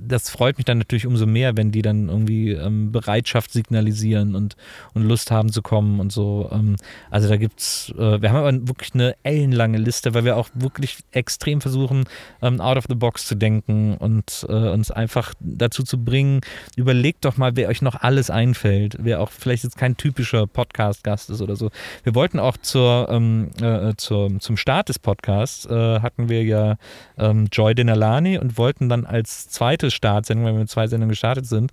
[0.00, 4.56] das freut mich dann natürlich umso mehr, wenn die dann irgendwie ähm, Bereitschaft signalisieren und,
[4.94, 6.48] und Lust haben zu kommen und so.
[6.50, 6.76] Ähm,
[7.10, 10.98] also da gibt's, äh, wir haben aber wirklich eine ellenlange Liste, weil wir auch wirklich
[11.12, 12.04] extrem versuchen,
[12.40, 16.40] ähm, out of the box zu denken und äh, uns einfach dazu zu bringen,
[16.76, 20.46] über überlegt doch mal, wer euch noch alles einfällt, wer auch vielleicht jetzt kein typischer
[20.46, 21.70] Podcast-Gast ist oder so.
[22.04, 26.76] Wir wollten auch zur, ähm, äh, zur, zum Start des Podcasts, äh, hatten wir ja
[27.18, 31.46] ähm, Joy Denalani und wollten dann als zweite Startsendung, wenn wir mit zwei Sendungen gestartet
[31.46, 31.72] sind,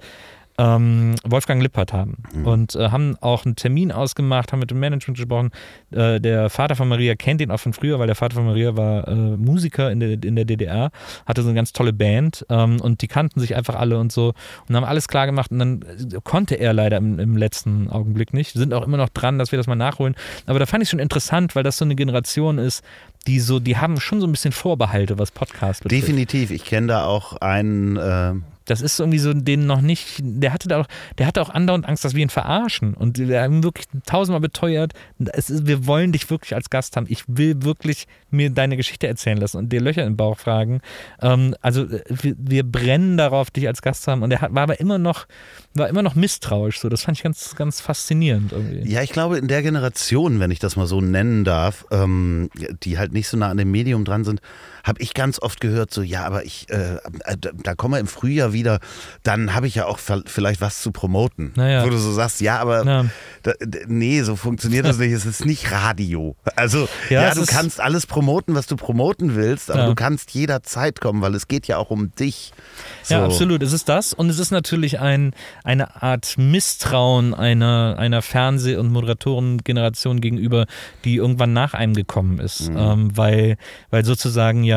[0.57, 2.47] ähm, Wolfgang Lippert haben mhm.
[2.47, 5.51] und äh, haben auch einen Termin ausgemacht, haben mit dem Management gesprochen.
[5.91, 8.77] Äh, der Vater von Maria kennt ihn auch von früher, weil der Vater von Maria
[8.77, 10.91] war äh, Musiker in der, in der DDR,
[11.25, 14.33] hatte so eine ganz tolle Band ähm, und die kannten sich einfach alle und so
[14.67, 18.33] und haben alles klar gemacht und dann äh, konnte er leider im, im letzten Augenblick
[18.33, 18.53] nicht.
[18.53, 20.15] Wir sind auch immer noch dran, dass wir das mal nachholen.
[20.45, 22.83] Aber da fand ich schon interessant, weil das so eine Generation ist,
[23.27, 26.03] die so, die haben schon so ein bisschen Vorbehalte, was Podcast betrifft.
[26.03, 26.51] Definitiv.
[26.51, 28.33] Ich kenne da auch einen äh,
[28.65, 30.87] das ist irgendwie so den noch nicht, der hatte da auch,
[31.17, 32.93] der hatte auch andauernd Angst, dass wir ihn verarschen.
[32.93, 34.93] Und wir haben wirklich tausendmal beteuert,
[35.33, 37.05] es ist, wir wollen dich wirklich als Gast haben.
[37.09, 40.81] Ich will wirklich mir deine Geschichte erzählen lassen und dir Löcher im Bauch fragen.
[41.21, 44.23] Ähm, also wir, wir, brennen darauf, dich als Gast zu haben.
[44.23, 45.27] Und er war aber immer noch,
[45.73, 46.79] war immer noch misstrauisch.
[46.79, 48.89] So, das fand ich ganz, ganz faszinierend irgendwie.
[48.89, 52.49] Ja, ich glaube, in der Generation, wenn ich das mal so nennen darf, ähm,
[52.83, 54.41] die halt nicht so nah an dem Medium dran sind,
[54.83, 58.07] habe ich ganz oft gehört, so, ja, aber ich, äh, äh da, kommen wir im
[58.07, 58.79] Frühjahr wieder,
[59.23, 61.53] dann habe ich ja auch vielleicht was zu promoten.
[61.55, 61.85] Naja.
[61.85, 63.05] Wo du so sagst, ja, aber ja.
[63.43, 63.53] Da,
[63.87, 65.13] nee, so funktioniert das nicht.
[65.13, 66.35] Es ist nicht Radio.
[66.55, 69.87] Also, Ja, ja, du kannst alles promoten, was du promoten willst, aber Ja.
[69.87, 72.51] du kannst jederzeit kommen, weil es geht ja auch um dich.
[73.03, 73.15] So.
[73.15, 73.63] Ja, absolut.
[73.63, 78.91] Es ist das und es ist natürlich ein, eine Art Misstrauen einer, einer Fernseh- und
[78.91, 80.65] Moderatorengeneration gegenüber,
[81.05, 82.69] die irgendwann nach einem gekommen ist.
[82.75, 83.57] Ähm, weil,
[83.89, 84.72] weil sozusagen ja,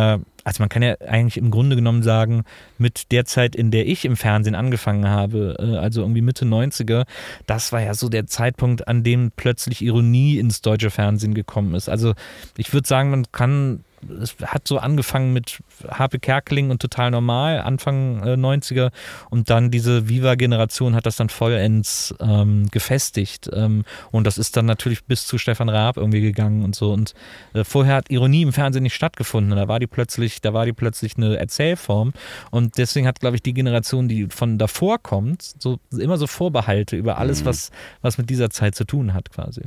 [0.47, 2.44] also man kann ja eigentlich im Grunde genommen sagen,
[2.78, 7.05] mit der Zeit, in der ich im Fernsehen angefangen habe, äh, also irgendwie Mitte 90er,
[7.47, 11.88] das war ja so der Zeitpunkt, an dem plötzlich Ironie ins deutsche Fernsehen gekommen ist.
[11.88, 12.14] Also
[12.57, 13.84] ich würde sagen, man kann
[14.22, 18.90] es hat so angefangen mit Harpe Kerkeling und Total Normal, Anfang äh, 90er
[19.30, 23.51] und dann diese Viva-Generation hat das dann vollends ähm, gefestigt.
[23.53, 26.92] Ähm, und das ist dann natürlich bis zu Stefan Raab irgendwie gegangen und so.
[26.92, 27.14] Und
[27.55, 30.72] äh, vorher hat Ironie im Fernsehen nicht stattgefunden, da war die plötzlich, da war die
[30.72, 32.12] plötzlich eine Erzählform.
[32.51, 36.97] Und deswegen hat glaube ich die Generation, die von davor kommt, so immer so Vorbehalte
[36.97, 37.70] über alles, was,
[38.03, 39.62] was mit dieser Zeit zu tun hat quasi.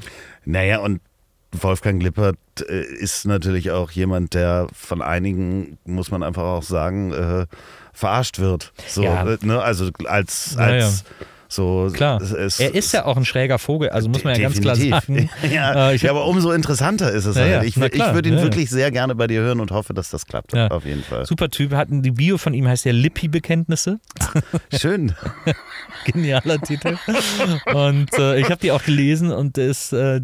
[0.45, 1.01] Naja, und
[1.51, 2.37] Wolfgang Lippert
[2.67, 7.45] äh, ist natürlich auch jemand, der von einigen, muss man einfach auch sagen, äh,
[7.93, 8.71] verarscht wird.
[8.87, 9.25] So, Ja.
[9.27, 9.61] äh, ne?
[9.61, 11.03] Also als, Ja, als
[11.49, 11.89] so.
[11.93, 12.21] Klar.
[12.21, 15.29] es- Er ist ja auch ein schräger Vogel, also muss man ja ganz klar Definitiv.
[15.41, 15.51] sagen.
[15.53, 17.63] ja, Äh, ich ja, aber umso interessanter ist es Ja, halt.
[17.63, 20.25] Ich, ich würde ihn ja, wirklich sehr gerne bei dir hören und hoffe, dass das
[20.25, 20.55] klappt.
[20.55, 21.25] Auf jeden Fall.
[21.25, 21.73] Super Typ.
[21.73, 23.99] Hatten die Bio von ihm heißt ja Lippi-Bekenntnisse.
[24.79, 25.13] Schön.
[26.05, 26.97] Genialer Titel.
[27.73, 30.21] Und äh, ich habe die auch gelesen und ist, äh,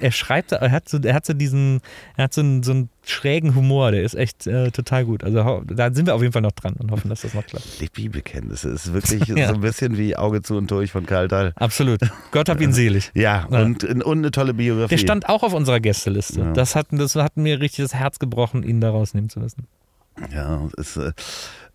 [0.00, 1.80] er schreibt, er hat so, er hat so diesen,
[2.16, 5.24] er hat so einen, so einen schrägen Humor, der ist echt äh, total gut.
[5.24, 7.66] Also da sind wir auf jeden Fall noch dran und hoffen, dass das noch klappt.
[7.80, 9.48] Lippi-Bekenntnisse ist wirklich Ja.
[9.48, 11.52] so ein bisschen wie Auge zu und durch von Karl Dahl.
[11.56, 12.00] Absolut.
[12.32, 13.10] Gott hab ihn selig.
[13.14, 13.62] Ja, Ja.
[13.62, 14.88] Und, und eine tolle Biografie.
[14.94, 16.40] Der stand auch auf unserer Gästeliste.
[16.40, 16.52] Ja.
[16.52, 19.66] Das, hat, das hat mir richtig das Herz gebrochen, ihn da rausnehmen zu müssen.
[20.34, 21.12] Ja, ist äh,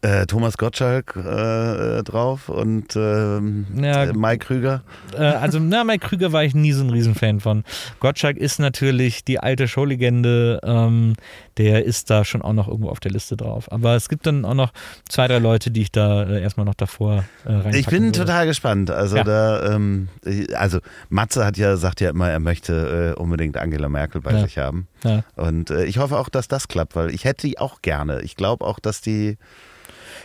[0.04, 4.04] äh, Thomas Gottschalk äh, drauf und ähm, Ja.
[4.04, 4.82] äh, Mike Krüger.
[5.18, 7.64] Äh, also, na, Mike Krüger war ich nie so ein Riesenfan von.
[8.02, 11.14] Gottschalk ist natürlich die alte Showlegende, ähm,
[11.58, 13.72] der ist da schon auch noch irgendwo auf der Liste drauf.
[13.72, 14.74] Aber es gibt dann auch noch
[15.08, 18.20] zwei, drei Leute, die ich da äh, erstmal noch davor äh, Ich bin würde.
[18.20, 18.92] total gespannt.
[18.92, 19.24] Also Ja.
[19.24, 20.10] da, ähm,
[20.56, 20.80] also
[21.10, 24.42] Matze hat ja sagt ja immer, er möchte unbedingt Angela Merkel bei Ja.
[24.44, 24.88] sich haben.
[25.36, 28.22] Und ich hoffe auch, dass das klappt, weil ich hätte die auch gerne.
[28.22, 29.38] Ich glaube auch, dass die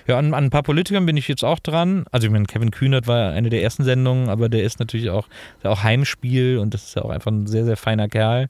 [0.08, 2.06] Ja, an, an ein paar Politikern bin ich jetzt auch dran.
[2.10, 5.28] Also ich meine, Kevin Kühnert war eine der ersten Sendungen, aber der ist natürlich auch,
[5.62, 8.48] der auch Heimspiel und das ist ja auch einfach ein sehr, sehr feiner Kerl.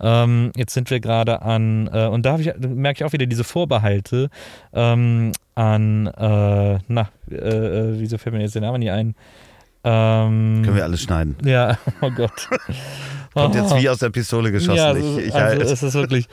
[0.00, 3.42] Ähm, jetzt sind wir gerade an, äh, und da, ich, merke ich auch wieder diese
[3.42, 4.30] Vorbehalte
[4.72, 9.16] ähm, an, äh, na, äh, äh, wieso fällt mir jetzt der Name nicht ein?
[9.82, 11.36] Ähm, können wir alles schneiden.
[11.44, 12.48] ja, oh Gott.
[13.32, 14.76] Kommt jetzt wie aus der Pistole geschossen.
[14.76, 16.28] Ja, ich, ich, also es ist wirklich.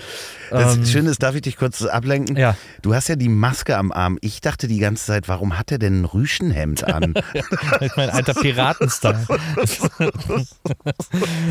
[0.50, 2.36] das ähm, Schöne ist, darf ich dich kurz ablenken?
[2.36, 2.56] Ja.
[2.82, 4.18] Du hast ja die Maske am Arm.
[4.22, 7.14] Ich dachte die ganze Zeit, warum hat er denn ein Rüschenhemd an?
[7.82, 9.20] Ich mein alter Piratenstyle.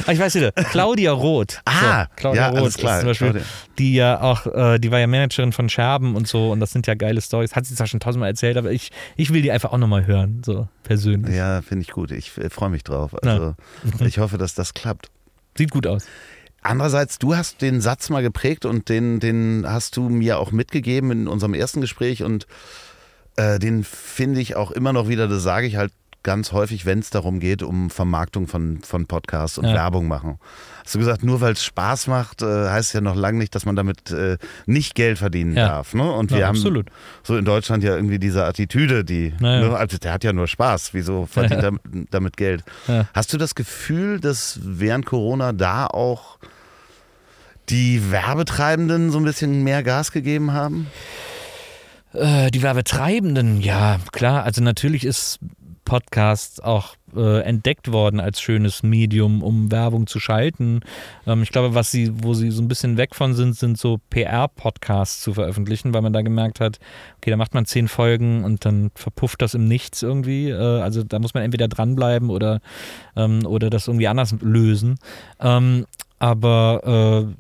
[0.07, 1.61] Ah, ich weiß wieder, Claudia Roth.
[1.65, 3.01] Ah, Claudia ja, Roth klar.
[3.01, 3.47] zum Beispiel, Claudia.
[3.79, 6.87] die ja auch, äh, die war ja Managerin von Scherben und so und das sind
[6.87, 7.55] ja geile Stories.
[7.55, 10.43] Hat sie zwar schon tausendmal erzählt, aber ich, ich will die einfach auch nochmal hören,
[10.45, 11.35] so persönlich.
[11.35, 12.11] ja, finde ich gut.
[12.11, 13.15] Ich äh, freue mich drauf.
[13.25, 13.55] Also
[14.05, 15.11] ich hoffe, dass das klappt.
[15.57, 16.05] Sieht gut aus.
[16.63, 21.13] Andererseits, du hast den Satz mal geprägt und den, den hast du mir auch mitgegeben
[21.13, 22.47] in unserem ersten Gespräch und
[23.37, 25.93] äh, den finde ich auch immer noch wieder, das sage ich halt
[26.27, 29.75] ganz häufig, wenn es darum geht, um Vermarktung von, von Podcasts und Ja.
[29.75, 30.39] Werbung machen.
[30.85, 33.65] Hast du gesagt, nur weil es Spaß macht, äh, heißt ja noch lange nicht, dass
[33.65, 35.69] man damit äh, nicht Geld verdienen Ja.
[35.69, 35.95] darf.
[35.95, 36.11] Ne?
[36.13, 36.89] Und wir Ja, haben absolut.
[37.23, 39.69] so in Deutschland ja irgendwie diese Attitüde, die, Naja.
[39.69, 41.73] ne, also der hat ja nur Spaß, wieso verdient er
[42.11, 42.65] damit Geld?
[43.15, 46.39] Hast du das Gefühl, dass während Corona da auch
[47.69, 50.89] die Werbetreibenden so ein bisschen mehr Gas gegeben haben?
[52.13, 54.45] Äh, die Werbetreibenden, ja, klar.
[54.45, 55.39] Also natürlich ist
[55.87, 60.81] Podcast auch äh, entdeckt worden als schönes Medium, um Werbung zu schalten.
[61.27, 63.99] Ähm, ich glaube, was sie, wo sie so ein bisschen weg von sind, sind so
[64.11, 66.79] PR-Podcasts zu veröffentlichen, weil man da gemerkt hat,
[67.17, 70.51] okay, da macht man zehn Folgen und dann verpufft das im Nichts irgendwie.
[70.51, 72.61] Äh, also da muss man entweder dranbleiben oder,
[73.15, 74.99] ähm, oder das irgendwie anders lösen.
[75.41, 75.87] Ähm,
[76.19, 77.33] aber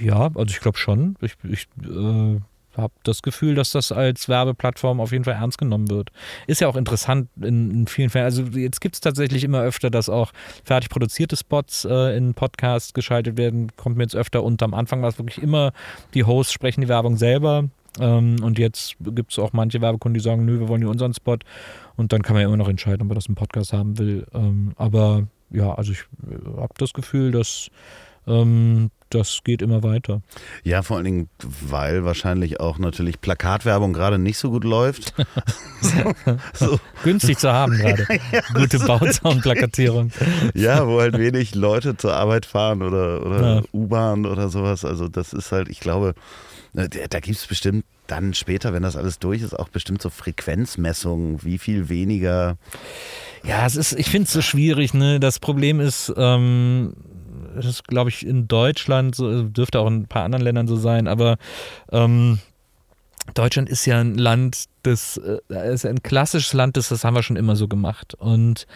[0.00, 1.16] äh, ja, also ich glaube schon.
[1.22, 2.40] Ich, ich äh,
[2.76, 6.10] habe das Gefühl, dass das als Werbeplattform auf jeden Fall ernst genommen wird.
[6.46, 8.24] Ist ja auch interessant in, in vielen Fällen.
[8.24, 10.32] Also jetzt gibt es tatsächlich immer öfter, dass auch
[10.64, 13.72] fertig produzierte Spots äh, in Podcasts geschaltet werden.
[13.76, 15.72] Kommt mir jetzt öfter und am Anfang war es wirklich immer,
[16.14, 17.68] die Hosts sprechen die Werbung selber.
[18.00, 21.14] Ähm, und jetzt gibt es auch manche Werbekunden, die sagen, nö, wir wollen hier unseren
[21.14, 21.38] Spot.
[21.96, 24.26] Und dann kann man ja immer noch entscheiden, ob man das im Podcast haben will.
[24.34, 26.04] Ähm, aber ja, also ich
[26.56, 27.68] habe das Gefühl, dass
[28.26, 30.22] ähm, das geht immer weiter.
[30.64, 35.14] Ja, vor allen Dingen, weil wahrscheinlich auch natürlich Plakatwerbung gerade nicht so gut läuft.
[36.52, 36.80] so.
[37.04, 38.06] Günstig zu haben gerade.
[38.32, 40.10] ja, Gute Bauzaunplakatierung.
[40.54, 43.62] ja, wo halt wenig Leute zur Arbeit fahren oder, oder ja.
[43.72, 44.84] U-Bahn oder sowas.
[44.84, 46.14] Also das ist halt, ich glaube,
[46.74, 50.10] äh, da gibt es bestimmt dann später, wenn das alles durch ist, auch bestimmt so
[50.10, 52.56] Frequenzmessungen, wie viel weniger.
[53.44, 54.94] Ja, es ist, ich finde es so schwierig.
[54.94, 55.20] Ne?
[55.20, 56.94] Das Problem ist, ähm,
[57.56, 60.76] das ist, glaube ich, in Deutschland, so, dürfte auch in ein paar anderen Ländern so
[60.76, 61.36] sein, aber
[61.90, 62.38] ähm,
[63.34, 67.22] Deutschland ist ja ein Land, das äh, ist ein klassisches Land, das, das haben wir
[67.22, 68.14] schon immer so gemacht.
[68.14, 68.66] Und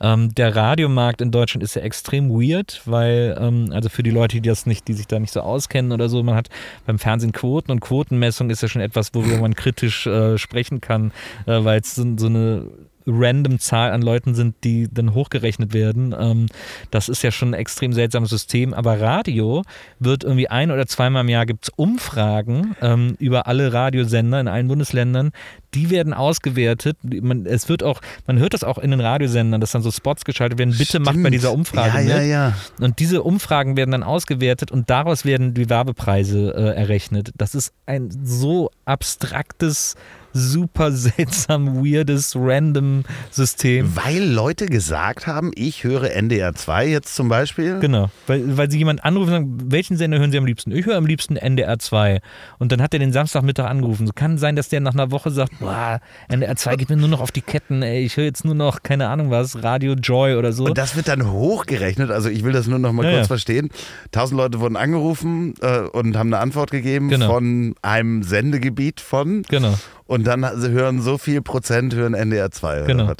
[0.00, 4.40] ähm, der Radiomarkt in Deutschland ist ja extrem weird, weil, ähm, also für die Leute,
[4.40, 6.48] die das nicht, die sich da nicht so auskennen oder so, man hat
[6.86, 11.12] beim Fernsehen Quoten und Quotenmessung ist ja schon etwas, worüber man kritisch äh, sprechen kann,
[11.46, 12.66] äh, weil es so, so eine
[13.06, 16.14] random Zahl an Leuten sind, die dann hochgerechnet werden.
[16.18, 16.46] Ähm,
[16.90, 18.74] das ist ja schon ein extrem seltsames System.
[18.74, 19.62] Aber Radio
[19.98, 24.48] wird irgendwie ein oder zweimal im Jahr gibt es Umfragen ähm, über alle Radiosender in
[24.48, 25.30] allen Bundesländern.
[25.74, 26.96] Die werden ausgewertet.
[27.02, 30.24] Man, es wird auch, man hört das auch in den Radiosendern, dass dann so Spots
[30.24, 30.72] geschaltet werden.
[30.72, 31.06] Bitte Stimmt.
[31.06, 32.08] macht bei dieser Umfrage ja, mit.
[32.08, 32.56] Ja, ja.
[32.80, 37.32] Und diese Umfragen werden dann ausgewertet und daraus werden die Werbepreise äh, errechnet.
[37.36, 39.94] Das ist ein so abstraktes
[40.32, 43.94] super seltsam, weirdes, random System.
[43.96, 47.78] Weil Leute gesagt haben, ich höre NDR 2 jetzt zum Beispiel.
[47.80, 50.72] Genau, weil, weil sie jemand anrufen und sagen, welchen Sender hören sie am liebsten?
[50.72, 52.20] Ich höre am liebsten NDR 2.
[52.58, 54.06] Und dann hat er den Samstagmittag angerufen.
[54.06, 57.08] So kann sein, dass der nach einer Woche sagt, boah, NDR 2 geht mir nur
[57.08, 60.36] noch auf die Ketten, ey, ich höre jetzt nur noch, keine Ahnung was, Radio Joy
[60.36, 60.64] oder so.
[60.64, 63.26] Und das wird dann hochgerechnet, also ich will das nur noch mal ja, kurz ja.
[63.26, 63.70] verstehen.
[64.12, 67.32] Tausend Leute wurden angerufen äh, und haben eine Antwort gegeben genau.
[67.32, 69.42] von einem Sendegebiet von.
[69.48, 69.74] Genau
[70.10, 72.82] und dann hören so viel Prozent hören NDR 2.
[72.82, 73.12] Genau.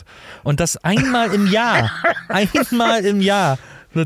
[0.43, 1.91] Und das einmal im Jahr.
[2.29, 3.59] einmal im Jahr.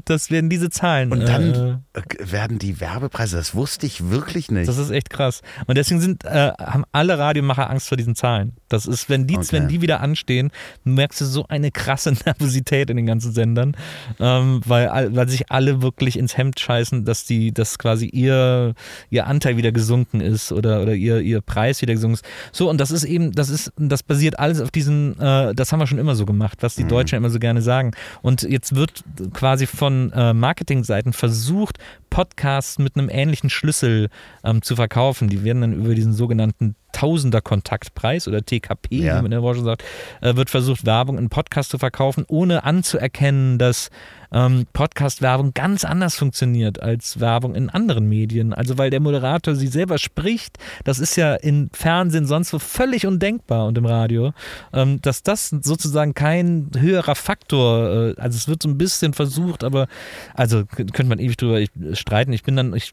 [0.07, 1.12] Das werden diese Zahlen.
[1.12, 4.68] Und dann äh, werden die Werbepreise, das wusste ich wirklich nicht.
[4.68, 5.43] Das ist echt krass.
[5.66, 8.53] Und deswegen sind, äh, haben alle Radiomacher Angst vor diesen Zahlen.
[8.68, 9.49] Das ist, wenn die, okay.
[9.53, 10.51] wenn die wieder anstehen,
[10.85, 13.76] merkst du so eine krasse Nervosität in den ganzen Sendern,
[14.18, 18.74] ähm, weil, weil sich alle wirklich ins Hemd scheißen, dass die, dass quasi ihr,
[19.11, 22.24] ihr Anteil wieder gesunken ist oder, oder ihr, ihr Preis wieder gesunken ist.
[22.53, 25.80] So, und das ist eben, das ist, das basiert alles auf diesen, äh, das haben
[25.80, 26.89] wir schon immer so gemacht, was die mhm.
[26.89, 27.93] Deutschen immer so gerne sagen.
[28.22, 31.79] Und jetzt wird quasi von äh, Marketingseiten versucht,
[32.11, 34.09] Podcasts mit einem ähnlichen Schlüssel
[34.45, 35.29] ähm, zu verkaufen.
[35.29, 39.12] Die werden dann über diesen sogenannten Tausender Kontaktpreis oder TKP, ja.
[39.12, 39.82] wie man in der Branche sagt,
[40.20, 43.90] äh, wird versucht, Werbung in Podcast zu verkaufen, ohne anzuerkennen, dass
[44.34, 48.53] ähm, Podcast-Werbung ganz anders funktioniert als Werbung in anderen Medien.
[48.53, 53.07] Also weil der Moderator sie selber spricht, das ist ja im Fernsehen sonst so völlig
[53.07, 54.32] undenkbar und im Radio,
[54.72, 59.62] ähm, dass das sozusagen kein höherer Faktor, äh, also es wird so ein bisschen versucht,
[59.62, 59.86] aber
[60.34, 62.32] also könnte man ewig drüber streiten.
[62.32, 62.92] Ich bin dann, ich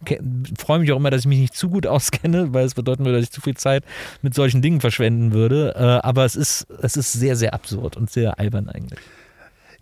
[0.57, 3.17] freue mich auch immer, dass ich mich nicht zu gut auskenne, weil es bedeuten würde,
[3.17, 3.83] dass ich zu viel Zeit
[4.21, 5.73] mit solchen Dingen verschwenden würde.
[5.75, 8.99] Äh, aber es ist, es ist sehr, sehr absurd und sehr albern eigentlich.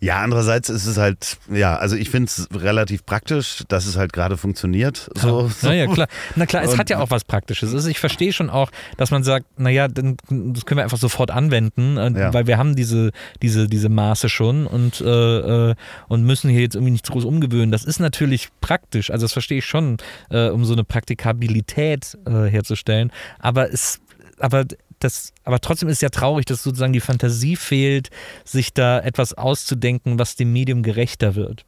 [0.02, 4.14] Ja, andererseits ist es halt, ja, also ich finde es relativ praktisch, dass es halt
[4.14, 5.10] gerade funktioniert.
[5.14, 5.68] So, ja.
[5.68, 6.08] Naja, klar.
[6.36, 7.74] Na klar, es und, hat ja auch was Praktisches.
[7.74, 11.30] Also ich verstehe schon auch, dass man sagt, naja, dann, das können wir einfach sofort
[11.30, 12.32] anwenden, äh, ja.
[12.32, 13.10] weil wir haben diese,
[13.42, 15.74] diese, diese Maße schon und, äh, äh,
[16.08, 17.70] und müssen hier jetzt irgendwie nichts groß umgewöhnen.
[17.70, 19.98] Das ist natürlich praktisch, also das verstehe ich schon,
[20.30, 23.12] äh, um so eine Praktikabilität äh, herzustellen.
[23.38, 24.00] Aber es,
[24.38, 24.64] aber
[25.00, 28.10] das, aber trotzdem ist es ja traurig, dass sozusagen die Fantasie fehlt,
[28.44, 31.64] sich da etwas auszudenken, was dem Medium gerechter wird.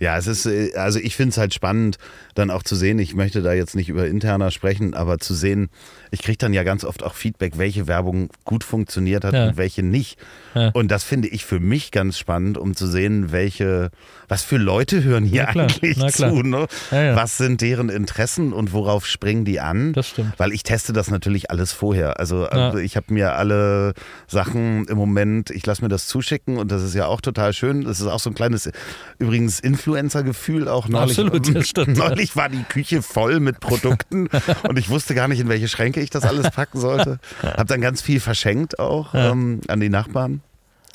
[0.00, 1.98] Ja, es ist, äh, also ich finde es halt spannend,
[2.34, 5.70] dann auch zu sehen, ich möchte da jetzt nicht über interner sprechen, aber zu sehen,
[6.14, 9.48] ich kriege dann ja ganz oft auch Feedback, welche Werbung gut funktioniert hat ja.
[9.48, 10.18] und welche nicht.
[10.54, 10.70] Ja.
[10.72, 13.90] Und das finde ich für mich ganz spannend, um zu sehen, welche,
[14.28, 16.42] was für Leute hören hier eigentlich zu.
[16.42, 16.66] Ne?
[16.90, 19.92] Ja, was sind deren Interessen und worauf springen die an?
[19.92, 20.34] Das stimmt.
[20.38, 22.20] Weil ich teste das natürlich alles vorher.
[22.20, 23.94] Also, also ich habe mir alle
[24.28, 27.84] Sachen im Moment, ich lasse mir das zuschicken und das ist ja auch total schön.
[27.84, 28.70] Das ist auch so ein kleines,
[29.18, 31.18] übrigens Influencer-Gefühl auch neulich.
[31.18, 31.96] Absolut, das stimmt.
[31.96, 34.28] Neulich war die Küche voll mit Produkten
[34.68, 37.18] und ich wusste gar nicht, in welche Schränke ich das alles packen sollte.
[37.42, 40.42] Habe dann ganz viel verschenkt auch ähm, an die Nachbarn.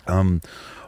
[0.07, 0.41] Ähm,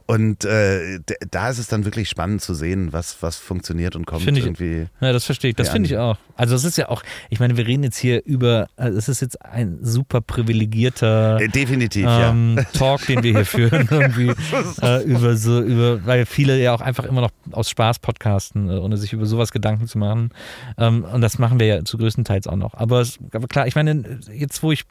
[0.07, 0.99] und äh,
[1.29, 4.87] da ist es dann wirklich spannend zu sehen, was, was funktioniert und kommt ich, irgendwie.
[4.99, 5.55] Ja, das verstehe ich.
[5.55, 6.17] Das finde ich auch.
[6.35, 9.21] Also es ist ja auch, ich meine, wir reden jetzt hier über, also es ist
[9.21, 12.63] jetzt ein super privilegierter äh, Definitiv, ähm, ja.
[12.73, 14.33] Talk, den wir hier führen, irgendwie
[14.81, 18.73] äh, über so, über, weil viele ja auch einfach immer noch aus Spaß podcasten, äh,
[18.73, 20.31] ohne sich über sowas Gedanken zu machen.
[20.77, 22.73] Ähm, und das machen wir ja zu größtenteils auch noch.
[22.73, 24.85] Aber, aber klar, ich meine, jetzt wo ich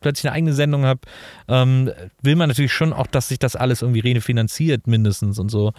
[0.00, 1.00] plötzlich eine eigene Sendung habe,
[1.48, 1.90] ähm,
[2.22, 5.72] will man natürlich schon auch, dass sich das alles irgendwie refinanziert, mindestens und so.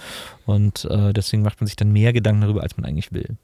[0.45, 3.37] Und äh, deswegen macht man sich dann mehr Gedanken darüber, als man eigentlich will.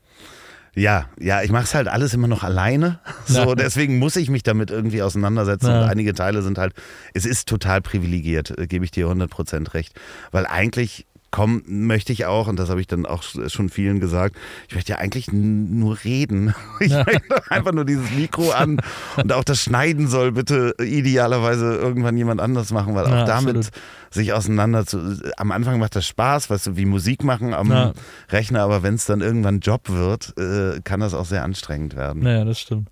[0.77, 2.99] Ja, ja, ich mache es halt alles immer noch alleine.
[3.25, 5.67] So, deswegen muss ich mich damit irgendwie auseinandersetzen.
[5.67, 5.81] Ja.
[5.81, 6.73] Und einige Teile sind halt,
[7.13, 9.99] es ist total privilegiert, äh, gebe ich dir 100% recht.
[10.31, 14.35] Weil eigentlich kommen möchte ich auch, und das habe ich dann auch schon vielen gesagt,
[14.69, 16.53] ich möchte ja eigentlich nur reden.
[16.79, 18.79] Ich möchte einfach nur dieses Mikro an
[19.17, 23.57] und auch das Schneiden soll bitte idealerweise irgendwann jemand anders machen, weil auch Ja, damit
[23.57, 23.81] absolut.
[24.13, 25.19] sich auseinander zu.
[25.37, 27.93] Am Anfang macht das Spaß, weißt du, wie Musik machen am Ja.
[28.29, 32.23] Rechner, aber wenn es dann irgendwann Job wird, äh, kann das auch sehr anstrengend werden.
[32.23, 32.89] Naja, das stimmt.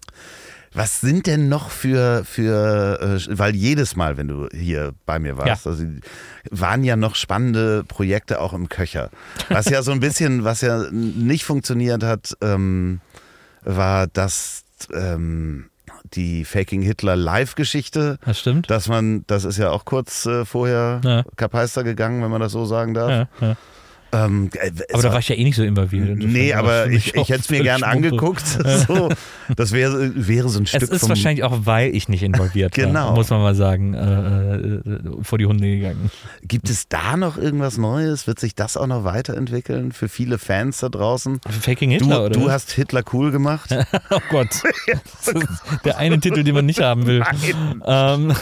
[0.76, 5.38] Was sind denn noch für, für äh, weil jedes Mal, wenn du hier bei mir
[5.38, 5.72] warst, Ja.
[5.72, 5.84] also
[6.52, 9.10] waren ja noch spannende Projekte auch im Köcher.
[9.50, 13.00] Was ja so ein bisschen, was ja nicht funktioniert hat, ähm,
[13.64, 14.64] war das
[14.94, 15.70] ähm,
[16.14, 18.20] die Faking Hitler Live-Geschichte.
[18.26, 18.70] Das stimmt.
[18.70, 21.24] Dass man, das ist ja auch kurz äh, vorher Ja.
[21.36, 23.10] Kapeister gegangen, wenn man das so sagen darf.
[23.10, 23.56] Ja, ja.
[24.24, 26.18] Ähm, äh, Aber da war ich ja eh nicht so involviert.
[26.18, 27.92] Nee, aber ich, ich hätte es mir völlig gern Schwuppe.
[27.92, 28.44] angeguckt.
[28.88, 29.10] So,
[29.56, 33.08] das wäre, wäre so ein Stück Es ist wahrscheinlich auch, weil ich nicht involviert Genau.
[33.10, 36.12] war, muss man mal sagen, äh, äh, vor die Hunde gegangen.
[36.44, 38.28] Gibt es da noch irgendwas Neues?
[38.28, 41.40] Wird sich das auch noch weiterentwickeln für viele Fans da draußen?
[41.62, 42.30] Faking Hitler, du, oder?
[42.30, 43.76] du hast Hitler cool gemacht.
[44.12, 44.50] oh Gott.
[45.86, 47.24] Der eine Titel, den man nicht haben will.
[47.86, 48.34] Ähm,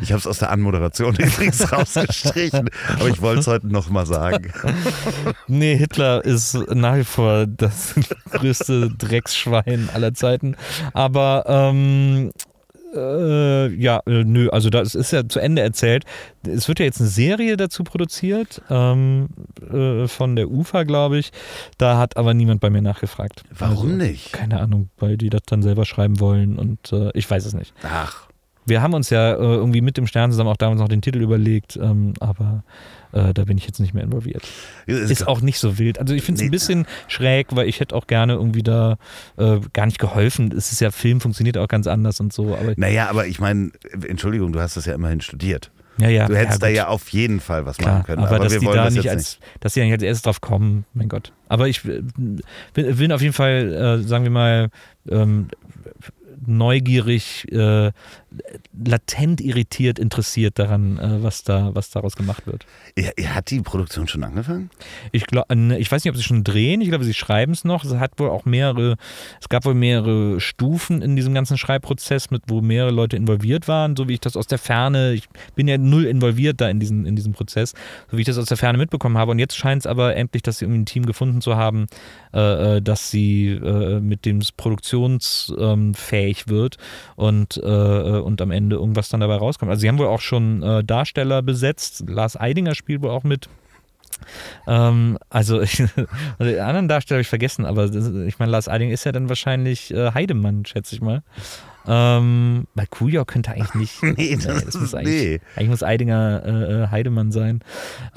[0.00, 4.06] Ich habe es aus der Anmoderation übrigens rausgestrichen, aber ich wollte es heute noch mal
[4.06, 4.52] sagen.
[5.46, 7.94] Nee, Hitler ist nach wie vor das
[8.30, 10.56] größte Drecksschwein aller Zeiten.
[10.92, 12.30] Aber ähm,
[12.94, 16.04] äh, ja, äh, nö, also das ist ja zu Ende erzählt.
[16.46, 19.28] Es wird ja jetzt eine Serie dazu produziert, ähm,
[19.72, 21.30] äh, von der UFA, glaube ich.
[21.78, 23.44] Da hat aber niemand bei mir nachgefragt.
[23.56, 24.32] Warum also, nicht?
[24.32, 27.72] Keine Ahnung, weil die das dann selber schreiben wollen und äh, ich weiß es nicht.
[27.82, 28.28] Ach,
[28.66, 31.20] Wir haben uns ja äh, irgendwie mit dem Stern zusammen auch damals noch den Titel
[31.20, 32.64] überlegt, ähm, aber
[33.12, 34.42] äh, da bin ich jetzt nicht mehr involviert.
[34.86, 35.98] es Ist auch nicht so wild.
[35.98, 36.48] Also ich finde es Nee.
[36.48, 38.96] ein bisschen schräg, weil ich hätte auch gerne irgendwie da
[39.36, 40.52] äh, gar nicht geholfen.
[40.56, 43.70] Es ist ja, Film funktioniert auch ganz anders und so, aber Naja, aber ich meine,
[44.06, 45.70] Entschuldigung, du hast das ja immerhin studiert.
[45.98, 46.26] ja, ja.
[46.28, 48.24] Du hättest ja, da ja auf jeden Fall was Klar, machen können.
[48.24, 50.22] aber, dass wir die wollen da das nicht jetzt als, dass die nicht als erstes
[50.22, 51.32] drauf kommen, mein Gott.
[51.48, 52.02] Aber ich äh,
[52.74, 54.70] will, will auf jeden Fall, äh, sagen wir mal,
[55.10, 55.48] ähm,
[56.46, 57.92] neugierig, äh,
[58.72, 62.64] latent irritiert, interessiert daran, äh, was da, was daraus gemacht wird.
[63.26, 64.70] Hat die Produktion schon angefangen?
[65.12, 66.80] Ich glaube, ich weiß nicht, ob sie schon drehen.
[66.80, 67.84] Ich glaube, sie schreiben es noch.
[67.84, 68.96] Es hat wohl auch mehrere,
[69.40, 73.96] es gab wohl mehrere Stufen in diesem ganzen Schreibprozess, mit wo mehrere Leute involviert waren,
[73.96, 77.06] so wie ich das aus der Ferne, ich bin ja null involviert da in diesen,
[77.06, 77.74] in diesem Prozess,
[78.10, 79.32] so wie ich das aus der Ferne mitbekommen habe.
[79.32, 81.86] Und jetzt scheint es aber endlich, dass sie irgendwie ein Team gefunden zu haben,
[82.32, 86.76] äh, äh, dass sie äh, mit dem es produktionsfähig wird
[87.16, 89.70] und, äh, äh, und am Ende irgendwas dann dabei rauskommt.
[89.70, 92.04] Also sie haben wohl auch schon äh, Darsteller besetzt.
[92.08, 93.48] Lars Eidinger spielt wohl auch mit.
[94.66, 95.80] Ähm, also, ich,
[96.38, 99.12] also den anderen Darsteller habe ich vergessen, aber das, ich meine, Lars Eidinger ist ja
[99.12, 101.22] dann wahrscheinlich äh, Heidemann, schätze ich mal.
[101.86, 104.02] Ähm, bei Kujau könnte eigentlich nicht.
[104.16, 105.40] Nee, das muss ist- eigentlich, nee.
[105.56, 107.60] eigentlich muss Eidinger äh, äh, Heidemann sein.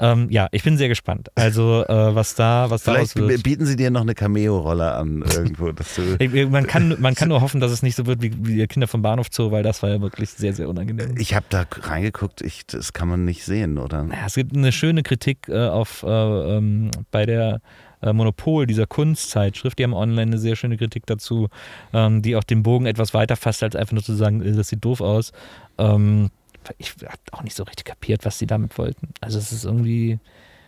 [0.00, 1.28] Ähm, ja, ich bin sehr gespannt.
[1.34, 3.42] Also, äh, was da, was Vielleicht daraus wird.
[3.42, 5.70] bieten sie dir noch eine Cameo-Rolle an irgendwo.
[6.50, 9.02] Man kann, man kann nur hoffen, dass es nicht so wird wie, wie Kinder vom
[9.02, 11.14] Bahnhof Zoo, weil das war ja wirklich sehr, sehr unangenehm.
[11.18, 14.06] ich habe da reingeguckt, ich, das kann man nicht sehen, oder?
[14.10, 17.60] Ja, es gibt eine schöne Kritik äh, auf, äh, ähm, bei der
[18.04, 19.78] äh, Monopol, dieser Kunstzeitschrift.
[19.78, 21.48] Die haben online eine sehr schöne Kritik dazu,
[21.92, 24.68] ähm, die auch den Bogen etwas weiter fasst, als einfach nur zu sagen, äh, das
[24.68, 25.32] sieht doof aus.
[25.78, 26.30] Ähm,
[26.78, 29.08] ich habe auch nicht so richtig kapiert, was sie damit wollten.
[29.20, 30.18] Also es ist irgendwie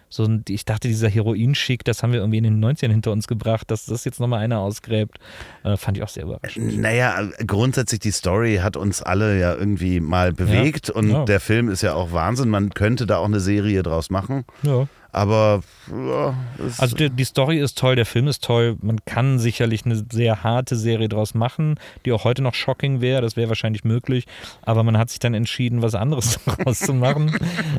[0.08, 3.26] so ein, ich dachte, dieser Heroinschick, das haben wir irgendwie in den 90ern hinter uns
[3.26, 5.18] gebracht, dass das jetzt nochmal einer ausgräbt,
[5.64, 6.78] äh, fand ich auch sehr überraschend.
[6.78, 11.24] Naja, grundsätzlich die Story hat uns alle ja irgendwie mal bewegt und Ja.
[11.24, 12.50] der Film ist ja auch Wahnsinn.
[12.50, 14.86] Man könnte da auch eine Serie draus machen, Ja.
[15.12, 16.34] Aber ja,
[16.78, 18.76] Also die, die Story ist toll, der Film ist toll.
[18.82, 23.22] Man kann sicherlich eine sehr harte Serie draus machen, die auch heute noch shocking wäre.
[23.22, 24.26] Das wäre wahrscheinlich möglich.
[24.62, 27.36] Aber man hat sich dann entschieden, was anderes daraus zu machen.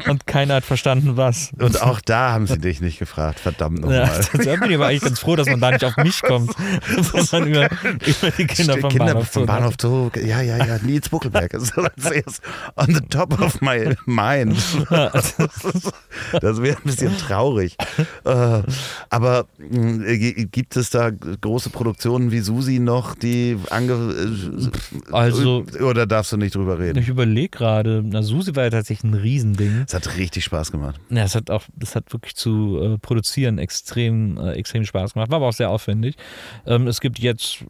[0.07, 1.51] Und keiner hat verstanden, was.
[1.59, 4.21] und auch da haben sie dich nicht gefragt, verdammt Ja, nochmal.
[4.45, 6.55] da bin ich aber eigentlich ganz froh, dass man da nicht auf mich kommt,
[7.31, 10.09] man über, über die Kinder vom Bahnhof vom Zoo Bahnhof Zoo.
[10.15, 10.77] Ja, ja, ja.
[10.81, 14.57] Nils Buckelberg ist on the top of my mind.
[14.89, 17.75] Das wäre ein bisschen traurig.
[18.25, 18.61] äh,
[19.09, 26.05] aber äh, gibt es da große Produktionen wie Susi noch, die ange äh, also oder
[26.05, 26.99] darfst du nicht drüber reden?
[26.99, 29.85] Ich überlege gerade, na Susi war ja tatsächlich ein Riesending.
[29.87, 30.99] Es hat richtig Spaß gemacht.
[31.09, 35.29] Ja, es hat auch, das hat wirklich zu äh, produzieren extrem, äh, extrem Spaß gemacht,
[35.29, 36.15] war aber auch sehr aufwendig.
[36.65, 37.65] Ähm, es gibt jetzt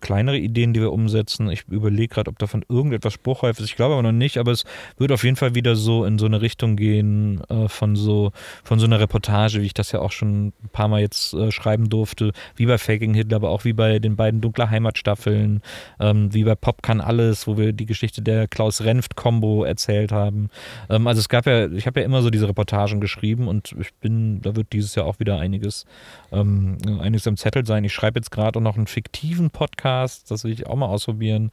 [0.00, 1.50] kleinere Ideen, die wir umsetzen.
[1.50, 3.66] Ich überlege gerade, ob davon irgendetwas spruchreif ist.
[3.66, 4.64] Ich glaube aber noch nicht, aber es
[4.98, 8.32] wird auf jeden Fall wieder so in so eine Richtung gehen von so
[8.64, 11.52] von so einer Reportage, wie ich das ja auch schon ein paar Mal jetzt äh,
[11.52, 15.60] schreiben durfte, wie bei Faking Hitler, aber auch wie bei den beiden Dunkler Heimatstaffeln,
[16.00, 20.50] ähm, wie bei Pop kann alles, wo wir die Geschichte der Klaus Renft-Kombo erzählt haben.
[20.88, 23.94] Ähm, also es gab ja, ich habe ja immer so diese Reportagen geschrieben und ich
[23.94, 25.84] bin, da wird dieses Jahr auch wieder einiges,
[26.32, 27.84] ähm, einiges am Zettel sein.
[27.84, 31.50] Ich schreibe jetzt gerade auch noch einen fiktiven Podcast, das will ich auch mal ausprobieren.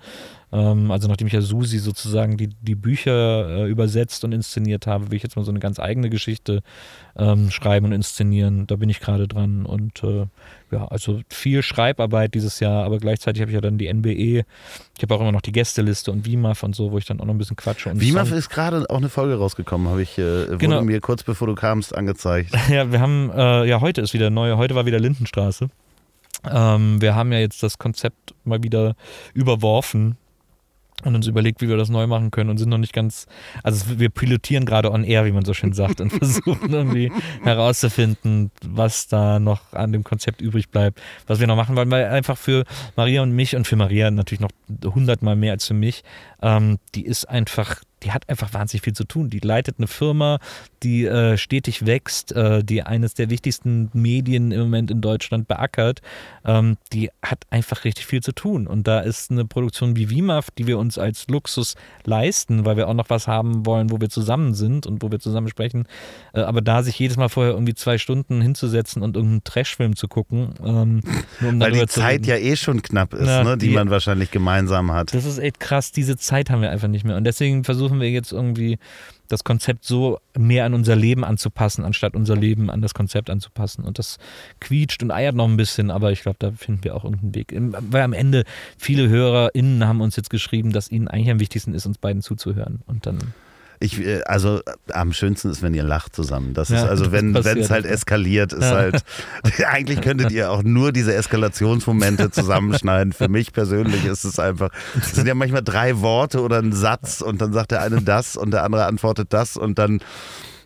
[0.52, 5.12] Ähm, also nachdem ich ja Susi sozusagen die, die Bücher äh, übersetzt und inszeniert habe,
[5.12, 6.62] will ich jetzt mal so eine ganz eigene Geschichte
[7.18, 8.68] ähm, schreiben und inszenieren.
[8.68, 9.65] Da bin ich gerade dran.
[9.65, 10.28] Und äh,
[10.72, 14.43] ja, also viel Schreibarbeit dieses Jahr, aber gleichzeitig habe ich ja dann die NBE.
[14.97, 17.26] Ich habe auch immer noch die Gästeliste und WIMAF und so, wo ich dann auch
[17.26, 17.89] noch ein bisschen quatsche.
[17.89, 20.82] Und WIMAF ist gerade auch eine Folge rausgekommen, habe ich, äh, wurde genau.
[20.84, 22.51] mir kurz bevor du kamst angezeigt.
[22.70, 25.70] Ja, wir haben, äh, ja, heute ist wieder neu, heute war wieder Lindenstraße.
[26.51, 28.95] Ähm, wir haben ja jetzt das Konzept mal wieder
[29.34, 30.18] überworfen
[31.04, 33.28] und uns überlegt, wie wir das neu machen können und sind noch nicht ganz,
[33.64, 37.12] also wir pilotieren gerade on air, wie man so schön sagt, und versuchen irgendwie
[37.43, 42.06] herauszufinden, was da noch an dem Konzept übrig bleibt, was wir noch machen wollen, weil
[42.06, 42.64] einfach für
[42.95, 44.52] Maria und mich und für Maria natürlich noch
[44.84, 46.04] hundertmal mehr als für mich,
[46.41, 49.30] ähm, die ist einfach die hat einfach wahnsinnig viel zu tun.
[49.30, 50.39] Die leitet eine Firma,
[50.84, 56.02] die äh, stetig wächst, äh, die eines der wichtigsten Medien im Moment in Deutschland beackert.
[56.45, 58.68] Ähm, die hat einfach richtig viel zu tun.
[58.68, 62.88] Und da ist eine Produktion wie WIMAF, die wir uns als Luxus leisten, weil wir
[62.88, 65.88] auch noch was haben wollen, wo wir zusammen sind und wo wir zusammen sprechen.
[66.34, 70.08] Äh, aber da sich jedes Mal vorher irgendwie zwei Stunden hinzusetzen und irgendeinen Trashfilm zu
[70.08, 70.54] gucken.
[70.64, 71.02] Ähm,
[71.41, 74.32] um weil die Zeit ja eh schon knapp ist, Na, ne, die, die man wahrscheinlich
[74.32, 75.14] gemeinsam hat.
[75.14, 75.91] Das ist echt krass.
[75.91, 77.18] Diese Zeit haben wir einfach nicht mehr.
[77.18, 78.80] Und deswegen versuchen versuchen wir jetzt irgendwie
[79.30, 83.84] das Konzept so mehr an unser Leben anzupassen, anstatt unser Leben an das Konzept anzupassen.
[83.84, 84.18] Und das
[84.60, 87.54] quietscht und eiert noch ein bisschen, aber ich glaube, da finden wir auch irgendeinen Weg.
[87.54, 88.44] Weil am Ende
[88.78, 92.82] viele HörerInnen haben uns jetzt geschrieben, dass ihnen eigentlich am wichtigsten ist, uns beiden zuzuhören.
[92.88, 93.34] Und dann
[93.80, 94.62] ich, äh, also
[94.92, 96.54] am schönsten ist, wenn ihr lacht zusammen.
[96.54, 98.76] Das ja, ist also, wenn es halt eskaliert, ist ja.
[98.76, 99.04] halt.
[99.68, 103.14] Eigentlich könntet ihr auch nur diese Eskalationsmomente zusammenschneiden.
[103.14, 104.70] Für mich persönlich ist es einfach.
[105.00, 108.36] Es sind ja manchmal drei Worte oder ein Satz und dann sagt der eine das
[108.36, 110.00] und der andere antwortet das und dann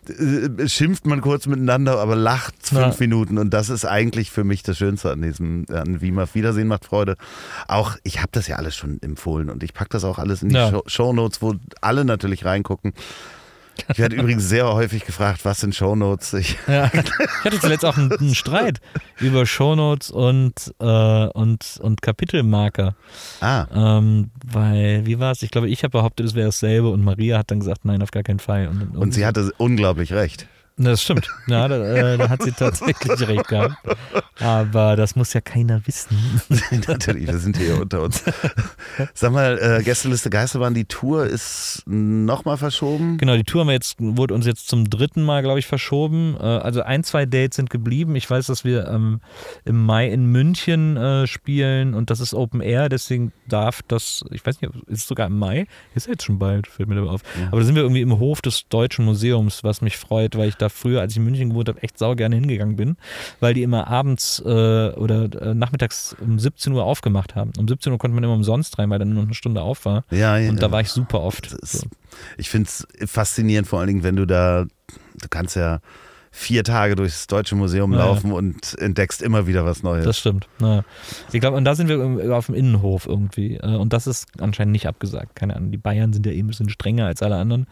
[0.08, 3.06] äh, schimpft man kurz miteinander, aber lacht fünf ja.
[3.06, 3.38] Minuten.
[3.38, 7.16] Und das ist eigentlich für mich das Schönste an diesem, an Wiemer Wiedersehen macht Freude.
[7.68, 10.50] Auch, ich habe das ja alles schon empfohlen und ich packe das auch alles in
[10.50, 10.80] die ja.
[10.86, 12.92] Show Notes, wo alle natürlich reingucken.
[13.90, 16.34] Ich werde übrigens sehr häufig gefragt, was sind Shownotes?
[16.34, 16.90] Ich, ja.
[16.92, 18.80] ich hatte zuletzt auch einen, einen Streit
[19.18, 22.94] über Shownotes und, äh, und, und Kapitelmarker.
[23.40, 23.66] Ah.
[23.98, 25.42] Ähm, weil, wie war es?
[25.42, 28.10] Ich glaube, ich habe behauptet, es wäre dasselbe und Maria hat dann gesagt, nein, auf
[28.10, 28.68] gar keinen Fall.
[28.68, 30.46] Und, und sie hatte unglaublich recht.
[30.76, 31.28] Das stimmt.
[31.46, 33.76] Ja, da, äh, da, hat sie tatsächlich recht gehabt.
[34.40, 36.40] Aber das muss ja keiner wissen.
[36.88, 38.22] Natürlich, wir sind hier unter uns.
[39.14, 43.18] Sag mal, äh, Gästeliste Geisterbahn, die Tour ist nochmal verschoben?
[43.18, 46.36] Genau, die Tour haben wir jetzt, wurde uns jetzt zum dritten Mal, glaube ich, verschoben.
[46.40, 48.16] Äh, also ein, zwei Dates sind geblieben.
[48.16, 49.20] Ich weiß, dass wir ähm,
[49.64, 54.44] im Mai in München äh, spielen und das ist Open Air, deswegen darf das, ich
[54.44, 55.66] weiß nicht, ist es sogar im Mai?
[55.94, 57.22] Ist ja jetzt schon bald, fällt mir dabei auf.
[57.38, 57.48] Ja.
[57.48, 60.56] Aber da sind wir irgendwie im Hof des Deutschen Museums, was mich freut, weil ich
[60.56, 62.96] da früher, als ich in München gewohnt habe, echt sau gerne hingegangen bin,
[63.40, 67.52] weil die immer abends äh, oder äh, nachmittags um 17 Uhr aufgemacht haben.
[67.58, 70.04] Um 17 Uhr konnte man immer umsonst rein, weil dann nur eine Stunde auf war.
[70.10, 70.50] Ja, ja.
[70.50, 71.52] Und da war ich super oft.
[71.52, 71.86] Ist, so.
[72.36, 75.80] Ich finde es faszinierend, vor allen Dingen, wenn du da, du kannst ja
[76.34, 80.06] vier Tage durchs Deutsche Museum laufen und entdeckst immer wieder was Neues.
[80.06, 80.48] Das stimmt.
[80.58, 80.82] Naja.
[81.30, 83.56] Ich glaube, und da sind wir auf dem Innenhof irgendwie.
[83.56, 85.36] Äh, und das ist anscheinend nicht abgesagt.
[85.36, 85.70] Keine Ahnung.
[85.70, 87.66] Die Bayern sind ja eben ein bisschen strenger als alle anderen.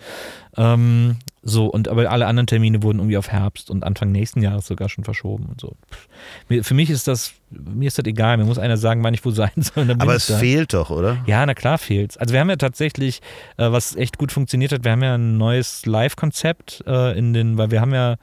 [1.43, 4.91] So, und aber alle anderen Termine wurden irgendwie auf Herbst und Anfang nächsten Jahres sogar
[4.91, 5.75] schon verschoben und so.
[6.63, 8.37] Für mich ist das, mir ist das egal.
[8.37, 9.91] Mir muss einer sagen, wann ich wo sein soll.
[9.99, 10.37] Aber es da.
[10.37, 11.19] fehlt doch, oder?
[11.27, 12.19] Ja, na klar fehlt's.
[12.19, 13.21] Also wir haben ja tatsächlich,
[13.57, 17.57] äh, was echt gut funktioniert hat, wir haben ja ein neues Live-Konzept äh, in den,
[17.57, 18.17] weil wir haben ja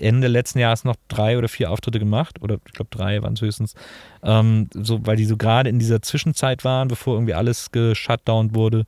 [0.00, 3.40] Ende letzten Jahres noch drei oder vier Auftritte gemacht, oder ich glaube drei waren es
[3.40, 3.74] höchstens,
[4.22, 8.84] ähm, so, weil die so gerade in dieser Zwischenzeit waren, bevor irgendwie alles geshutdown wurde.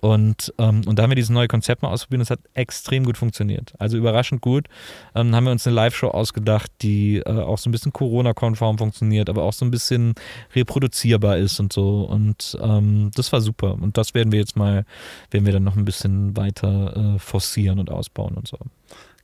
[0.00, 3.04] Und, ähm, und da haben wir dieses neue Konzept mal ausprobiert und es hat extrem
[3.04, 3.72] gut funktioniert.
[3.78, 4.66] Also überraschend gut.
[5.14, 9.30] Ähm, haben wir uns eine Live-Show ausgedacht, die äh, auch so ein bisschen Corona-konform funktioniert,
[9.30, 10.14] aber auch so ein bisschen
[10.56, 12.02] reproduzierbar ist und so.
[12.02, 13.74] Und ähm, das war super.
[13.74, 14.84] Und das werden wir jetzt mal,
[15.30, 18.58] werden wir dann noch ein bisschen weiter äh, forcieren und ausbauen und so.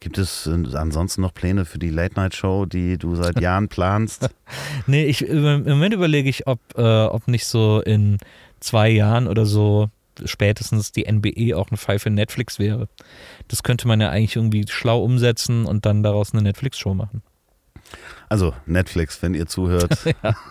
[0.01, 4.31] Gibt es äh, ansonsten noch Pläne für die Late-Night-Show, die du seit Jahren planst?
[4.87, 8.17] Nee, ich, im Moment überlege ich, ob, äh, ob nicht so in
[8.61, 9.91] zwei Jahren oder so
[10.25, 12.89] spätestens die NBE auch eine Fall für Netflix wäre.
[13.49, 17.23] Das könnte man ja eigentlich irgendwie schlau umsetzen und dann daraus eine Netflix-Show machen.
[18.29, 19.99] Also Netflix, wenn ihr zuhört,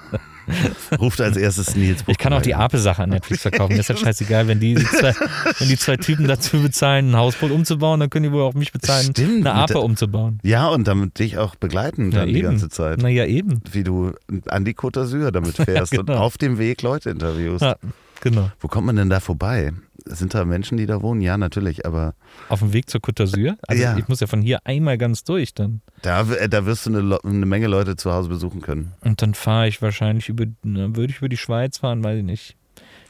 [1.00, 2.56] ruft als erstes Nils Ich kann auch die.
[2.56, 3.74] Ape-Sache an Netflix verkaufen.
[3.74, 5.14] Mir ist halt scheißegal, wenn die, die zwei,
[5.60, 8.72] wenn die zwei Typen dazu bezahlen, ein Hausboot umzubauen, dann können die wohl auch mich
[8.72, 10.40] bezahlen, Stimmt, eine Ape umzubauen.
[10.44, 12.50] Ja, und damit dich auch begleiten Ja, dann die eben.
[12.50, 13.00] ganze Zeit.
[13.00, 13.62] Naja, eben.
[13.72, 14.14] Wie du
[14.48, 16.20] an die Côte d'Azur damit fährst und genau.
[16.20, 17.62] auf dem Weg Leute interviewst.
[17.62, 17.76] Ja,
[18.22, 18.52] genau.
[18.60, 19.72] Wo kommt man denn da vorbei?
[20.16, 21.22] Sind da Menschen, die da wohnen?
[21.22, 22.16] Ja, natürlich, aber
[22.50, 23.56] Auf dem Weg zur Côte d'Azur.
[23.68, 23.98] Also Ja.
[23.98, 25.82] ich muss ja von hier einmal ganz durch dann.
[26.02, 28.94] da, w- da wirst du eine, eine Menge Leute zu Hause besuchen können.
[29.02, 32.24] Und dann fahre ich wahrscheinlich über, na, würde ich über die Schweiz fahren, weiß ich
[32.26, 32.56] nicht.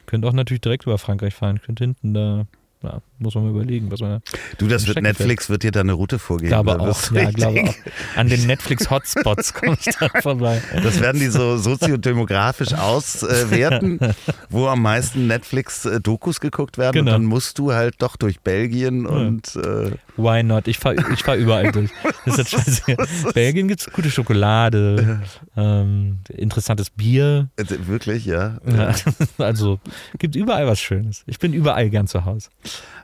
[0.06, 1.60] Könnte auch natürlich direkt über Frankreich fahren.
[1.62, 2.46] Könnte hinten da,
[2.84, 4.22] ja, muss man mal überlegen, was man
[4.58, 5.02] Du, das wird.
[5.02, 6.50] Netflix wird dir da eine Route vorgeben.
[6.50, 7.76] glaube Da auch, ja, glaube auch.
[8.16, 10.62] An den Netflix-Hotspots komme ich dann vorbei.
[10.84, 14.00] Das werden die so soziodemografisch auswerten,
[14.50, 16.94] wo am meisten Netflix-Dokus geguckt werden.
[16.94, 17.12] Genau.
[17.12, 20.68] Und dann musst du halt doch durch Belgien und äh, Why not?
[20.68, 21.92] Ich fahre ich fahr überall durch.
[22.26, 23.32] Das ist halt scheiße.
[23.34, 25.22] Belgien gibt es gute Schokolade,
[25.56, 27.50] ähm, interessantes Bier.
[27.56, 28.58] äh, wirklich, ja.
[28.70, 28.94] Ja,
[29.38, 29.80] also
[30.18, 31.24] gibt überall was Schönes.
[31.28, 32.50] Ich bin überall gern zu Hause.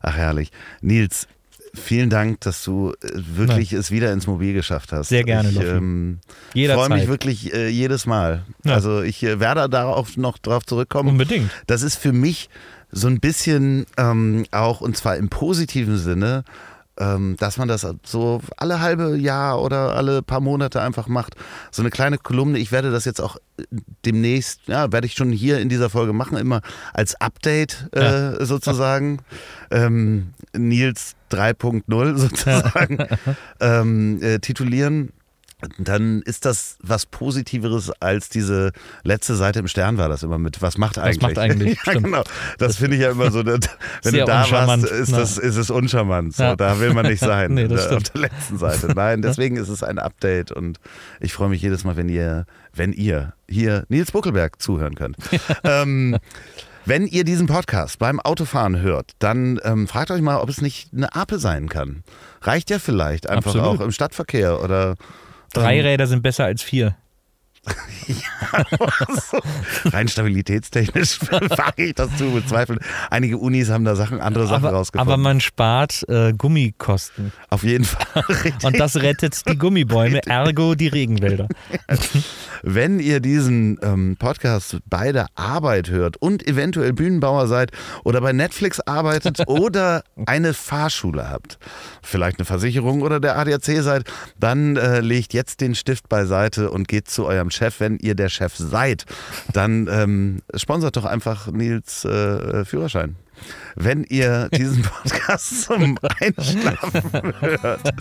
[0.01, 0.51] Ach herrlich.
[0.82, 1.28] Nils,
[1.74, 5.09] vielen Dank, dass du äh, wirklich es wieder ins Mobil geschafft hast.
[5.09, 6.20] Sehr gerne, Ich ähm,
[6.53, 8.43] freue mich wirklich äh, jedes Mal.
[8.64, 8.74] Ja.
[8.74, 11.09] Also ich äh, werde darauf noch drauf zurückkommen.
[11.09, 11.49] Unbedingt.
[11.68, 12.49] Das ist für mich
[12.91, 16.43] so ein bisschen ähm, auch, und zwar im positiven Sinne,
[16.96, 21.36] dass man das so alle halbe Jahr oder alle paar Monate einfach macht.
[21.72, 22.60] So eine kleine Kolumne.
[22.60, 23.64] Ich werde das jetzt auch äh,
[24.06, 26.62] demnächst, ja, werde ich schon hier in dieser Folge machen, immer
[26.94, 29.20] als Update äh, sozusagen.
[29.72, 32.98] ähm, Nils 3.0 sozusagen
[33.60, 35.12] ähm, äh, titulieren.
[35.78, 38.72] Dann ist das was Positiveres als diese
[39.03, 40.61] letzte Seite im Stern war das immer mit.
[40.61, 41.22] Was macht eigentlich?
[41.22, 41.78] macht eigentlich?
[41.86, 42.24] ja, genau.
[42.57, 43.61] Das finde ich ja immer so, wenn
[44.01, 45.20] Sehr du da warst, ist, Na.
[45.20, 46.36] das, ist es uncharmant.
[46.36, 46.55] So, Ja.
[46.55, 47.53] Da will man nicht sein.
[47.64, 48.93] Nee, das äh, auf der letzten Seite.
[48.95, 50.80] Nein, deswegen ist es ein Update und
[51.20, 55.18] ich freue mich jedes Mal, wenn ihr, wenn ihr hier Nils Buckelberg zuhören könnt.
[55.64, 56.18] ähm,
[56.86, 60.89] wenn ihr diesen Podcast beim Autofahren hört, dann ähm, fragt euch mal, ob es nicht
[60.93, 62.03] eine Ape sein kann.
[62.41, 63.80] Reicht ja vielleicht einfach Absolut.
[63.80, 64.95] auch im Stadtverkehr oder
[65.54, 66.95] Drei ähm, Räder sind besser als vier.
[69.86, 72.80] rein stabilitätstechnisch wage ich das zu bezweifeln.
[73.09, 75.14] Einige Unis haben da Sachen, andere Sachen Aber, rausgefunden.
[75.14, 77.32] aber man spart äh, Gummikosten.
[77.49, 78.24] Auf jeden Fall.
[78.24, 78.64] Richtig.
[78.64, 81.47] Und das rettet die Gummibäume, ergo die Regenwälder.
[82.61, 87.72] Wenn ihr diesen ähm, Podcast bei der Arbeit hört und eventuell Bühnenbauer seid
[88.03, 91.57] oder bei Netflix arbeitet oder eine Fahrschule habt,
[92.01, 94.03] vielleicht eine Versicherung oder der ADAC seid,
[94.39, 97.80] dann äh, legt jetzt den Stift beiseite und geht zu eurem Chef.
[97.80, 99.06] Wenn ihr der Chef seid,
[99.54, 103.16] dann ähm, sponsert doch einfach Nils äh, Führerschein.
[103.76, 107.93] Wenn ihr diesen Podcast zum Einschlafen hört,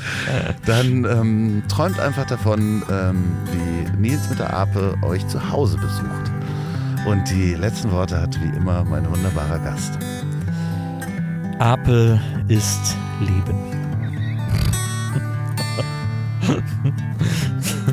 [0.66, 6.30] dann ähm, träumt einfach davon, ähm, wie Nils mit der Ape euch zu Hause besucht.
[7.06, 9.98] Und die letzten Worte hat wie immer mein wunderbarer Gast.
[11.58, 13.72] Ape ist Leben.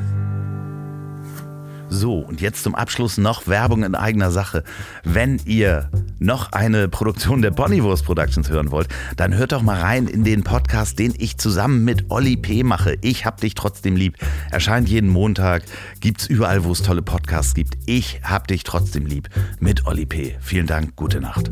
[1.89, 4.63] So, und jetzt zum Abschluss noch Werbung in eigener Sache.
[5.03, 10.07] Wenn ihr noch eine Produktion der Bonnywurst Productions hören wollt, dann hört doch mal rein
[10.07, 12.63] in den Podcast, den ich zusammen mit Olli P.
[12.63, 12.97] mache.
[13.01, 14.17] Ich hab dich trotzdem lieb.
[14.51, 15.63] Erscheint jeden Montag,
[15.99, 17.77] gibt's überall, wo es tolle Podcasts gibt.
[17.87, 19.29] Ich hab dich trotzdem lieb
[19.59, 20.37] mit Olli P.
[20.41, 21.51] Vielen Dank, gute Nacht.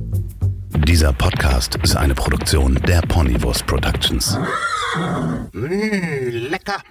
[0.85, 4.37] Dieser Podcast ist eine Produktion der Ponywurst Productions.
[5.53, 6.83] Mmh, lecker.